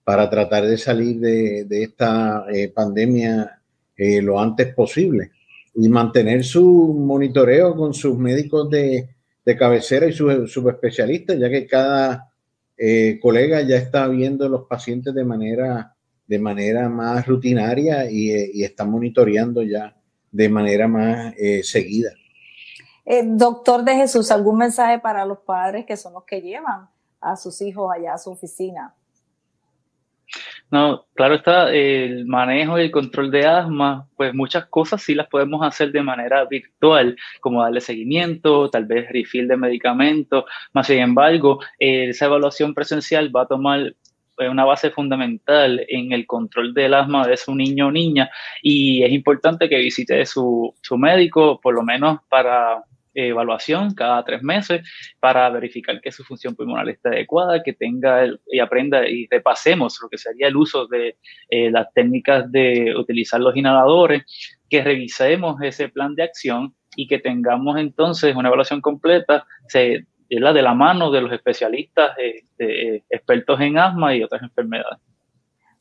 para 0.03 0.29
tratar 0.29 0.65
de 0.65 0.77
salir 0.77 1.19
de, 1.19 1.65
de 1.65 1.83
esta 1.83 2.45
pandemia 2.73 3.61
lo 3.97 4.39
antes 4.39 4.73
posible 4.73 5.31
y 5.75 5.87
mantener 5.87 6.43
su 6.43 6.63
monitoreo 6.97 7.75
con 7.75 7.93
sus 7.93 8.17
médicos 8.17 8.69
de, 8.69 9.14
de 9.45 9.55
cabecera 9.55 10.07
y 10.07 10.11
subespecialistas, 10.11 11.37
ya 11.37 11.49
que 11.49 11.67
cada 11.67 12.31
eh, 12.77 13.19
colega 13.21 13.61
ya 13.61 13.77
está 13.77 14.07
viendo 14.07 14.49
los 14.49 14.67
pacientes 14.67 15.13
de 15.13 15.23
manera, 15.23 15.95
de 16.25 16.39
manera 16.39 16.89
más 16.89 17.27
rutinaria 17.27 18.09
y, 18.09 18.31
eh, 18.31 18.51
está 18.65 18.85
monitoreando 18.85 19.61
ya 19.61 19.95
de 20.31 20.49
manera 20.49 20.87
más 20.87 21.33
eh, 21.37 21.63
seguida. 21.63 22.09
doctor 23.23 23.83
de 23.83 23.95
Jesús, 23.95 24.31
¿algún 24.31 24.57
mensaje 24.57 24.99
para 24.99 25.25
los 25.25 25.37
padres 25.39 25.85
que 25.85 25.95
son 25.95 26.13
los 26.13 26.25
que 26.25 26.41
llevan 26.41 26.89
a 27.21 27.35
sus 27.37 27.61
hijos 27.61 27.91
allá 27.95 28.15
a 28.15 28.17
su 28.17 28.31
oficina? 28.31 28.95
No, 30.71 31.05
claro 31.13 31.35
está, 31.35 31.71
el 31.71 32.25
manejo 32.25 32.79
y 32.79 32.83
el 32.83 32.91
control 32.91 33.29
de 33.31 33.45
asma, 33.45 34.07
pues 34.17 34.33
muchas 34.33 34.65
cosas 34.65 35.01
sí 35.01 35.13
las 35.13 35.27
podemos 35.27 35.65
hacer 35.65 35.91
de 35.91 36.01
manera 36.01 36.43
virtual, 36.45 37.15
como 37.39 37.61
darle 37.61 37.81
seguimiento, 37.81 38.69
tal 38.69 38.85
vez 38.85 39.07
refill 39.09 39.47
de 39.47 39.57
medicamentos, 39.57 40.45
más 40.73 40.87
sin 40.87 40.99
embargo, 40.99 41.59
esa 41.79 42.25
evaluación 42.25 42.73
presencial 42.73 43.33
va 43.33 43.43
a 43.43 43.47
tomar 43.47 43.93
eh, 44.37 44.49
una 44.49 44.65
base 44.65 44.89
fundamental 44.89 45.85
en 45.87 46.11
el 46.11 46.25
control 46.27 46.73
del 46.73 46.93
asma 46.93 47.25
de 47.25 47.37
su 47.37 47.55
niño 47.55 47.87
o 47.87 47.91
niña 47.91 48.29
y 48.61 49.03
es 49.03 49.11
importante 49.11 49.69
que 49.69 49.77
visite 49.77 50.25
su, 50.25 50.73
su 50.81 50.97
médico 50.97 51.61
por 51.61 51.73
lo 51.73 51.83
menos 51.83 52.19
para 52.27 52.83
evaluación 53.15 53.93
cada 53.93 54.23
tres 54.23 54.43
meses 54.43 54.87
para 55.19 55.49
verificar 55.49 55.99
que 56.01 56.11
su 56.11 56.23
función 56.23 56.55
pulmonar 56.55 56.89
esté 56.89 57.09
adecuada, 57.09 57.63
que 57.63 57.73
tenga 57.73 58.27
y 58.51 58.59
aprenda 58.59 59.07
y 59.07 59.27
repasemos 59.31 59.97
lo 60.01 60.09
que 60.09 60.17
sería 60.17 60.47
el 60.47 60.57
uso 60.57 60.87
de 60.87 61.17
eh, 61.49 61.71
las 61.71 61.91
técnicas 61.93 62.51
de 62.51 62.93
utilizar 62.95 63.39
los 63.39 63.55
inhaladores, 63.55 64.23
que 64.69 64.83
revisemos 64.83 65.61
ese 65.61 65.89
plan 65.89 66.15
de 66.15 66.23
acción 66.23 66.75
y 66.95 67.07
que 67.07 67.19
tengamos 67.19 67.77
entonces 67.77 68.35
una 68.35 68.49
evaluación 68.49 68.81
completa 68.81 69.45
se, 69.67 70.05
de 70.29 70.61
la 70.61 70.73
mano 70.73 71.11
de 71.11 71.21
los 71.21 71.31
especialistas, 71.31 72.17
eh, 72.17 73.03
expertos 73.09 73.59
en 73.61 73.77
asma 73.77 74.15
y 74.15 74.23
otras 74.23 74.41
enfermedades. 74.43 74.99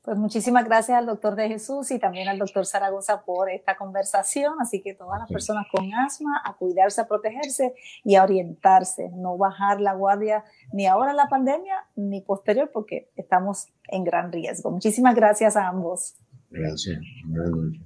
Pues 0.05 0.18
muchísimas 0.18 0.66
gracias 0.66 0.98
al 0.98 1.07
doctor 1.07 1.34
de 1.34 1.48
Jesús 1.48 1.90
y 1.90 1.98
también 1.98 2.28
al 2.28 2.38
doctor 2.38 2.66
Zaragoza 2.66 3.24
por 3.24 3.48
esta 3.48 3.74
conversación. 3.74 4.52
Así 4.61 4.82
que 4.82 4.92
todas 4.92 5.18
las 5.18 5.30
personas 5.30 5.66
con 5.72 5.94
asma, 5.94 6.42
a 6.44 6.59
cuidarse, 6.59 7.00
a 7.00 7.09
protegerse 7.09 7.74
y 8.05 8.16
a 8.16 8.22
orientarse, 8.22 9.09
no 9.14 9.38
bajar 9.38 9.80
la 9.80 9.94
guardia 9.94 10.44
ni 10.74 10.86
ahora 10.86 11.12
en 11.12 11.16
la 11.16 11.30
pandemia 11.30 11.86
ni 11.96 12.20
posterior 12.20 12.70
porque 12.70 13.09
estamos 13.16 13.68
en 13.88 14.05
gran 14.05 14.30
riesgo. 14.30 14.70
Muchísimas 14.70 15.14
gracias 15.14 15.57
a 15.57 15.68
ambos. 15.68 16.16
Gracias. 16.50 16.98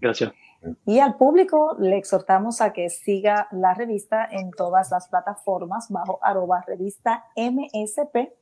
Gracias. 0.01 0.33
Y 0.87 0.99
al 0.99 1.17
público 1.17 1.77
le 1.79 1.99
exhortamos 1.99 2.61
a 2.61 2.73
que 2.73 2.91
siga 2.91 3.47
la 3.53 3.75
revista 3.75 4.27
en 4.29 4.51
todas 4.51 4.91
las 4.91 5.09
plataformas 5.09 5.87
bajo 5.89 6.19
arroba 6.21 6.65
revista 6.67 7.27
MSP 7.37 8.33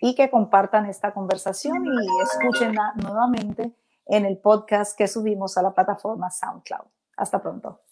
y 0.00 0.14
que 0.14 0.30
compartan 0.30 0.86
esta 0.86 1.12
conversación 1.12 1.84
y 1.84 2.22
escúchenla 2.22 2.94
nuevamente 2.96 3.74
en 4.06 4.24
el 4.26 4.38
podcast 4.38 4.96
que 4.96 5.06
subimos 5.06 5.56
a 5.56 5.62
la 5.62 5.74
plataforma 5.74 6.30
SoundCloud. 6.30 6.86
Hasta 7.16 7.40
pronto. 7.40 7.82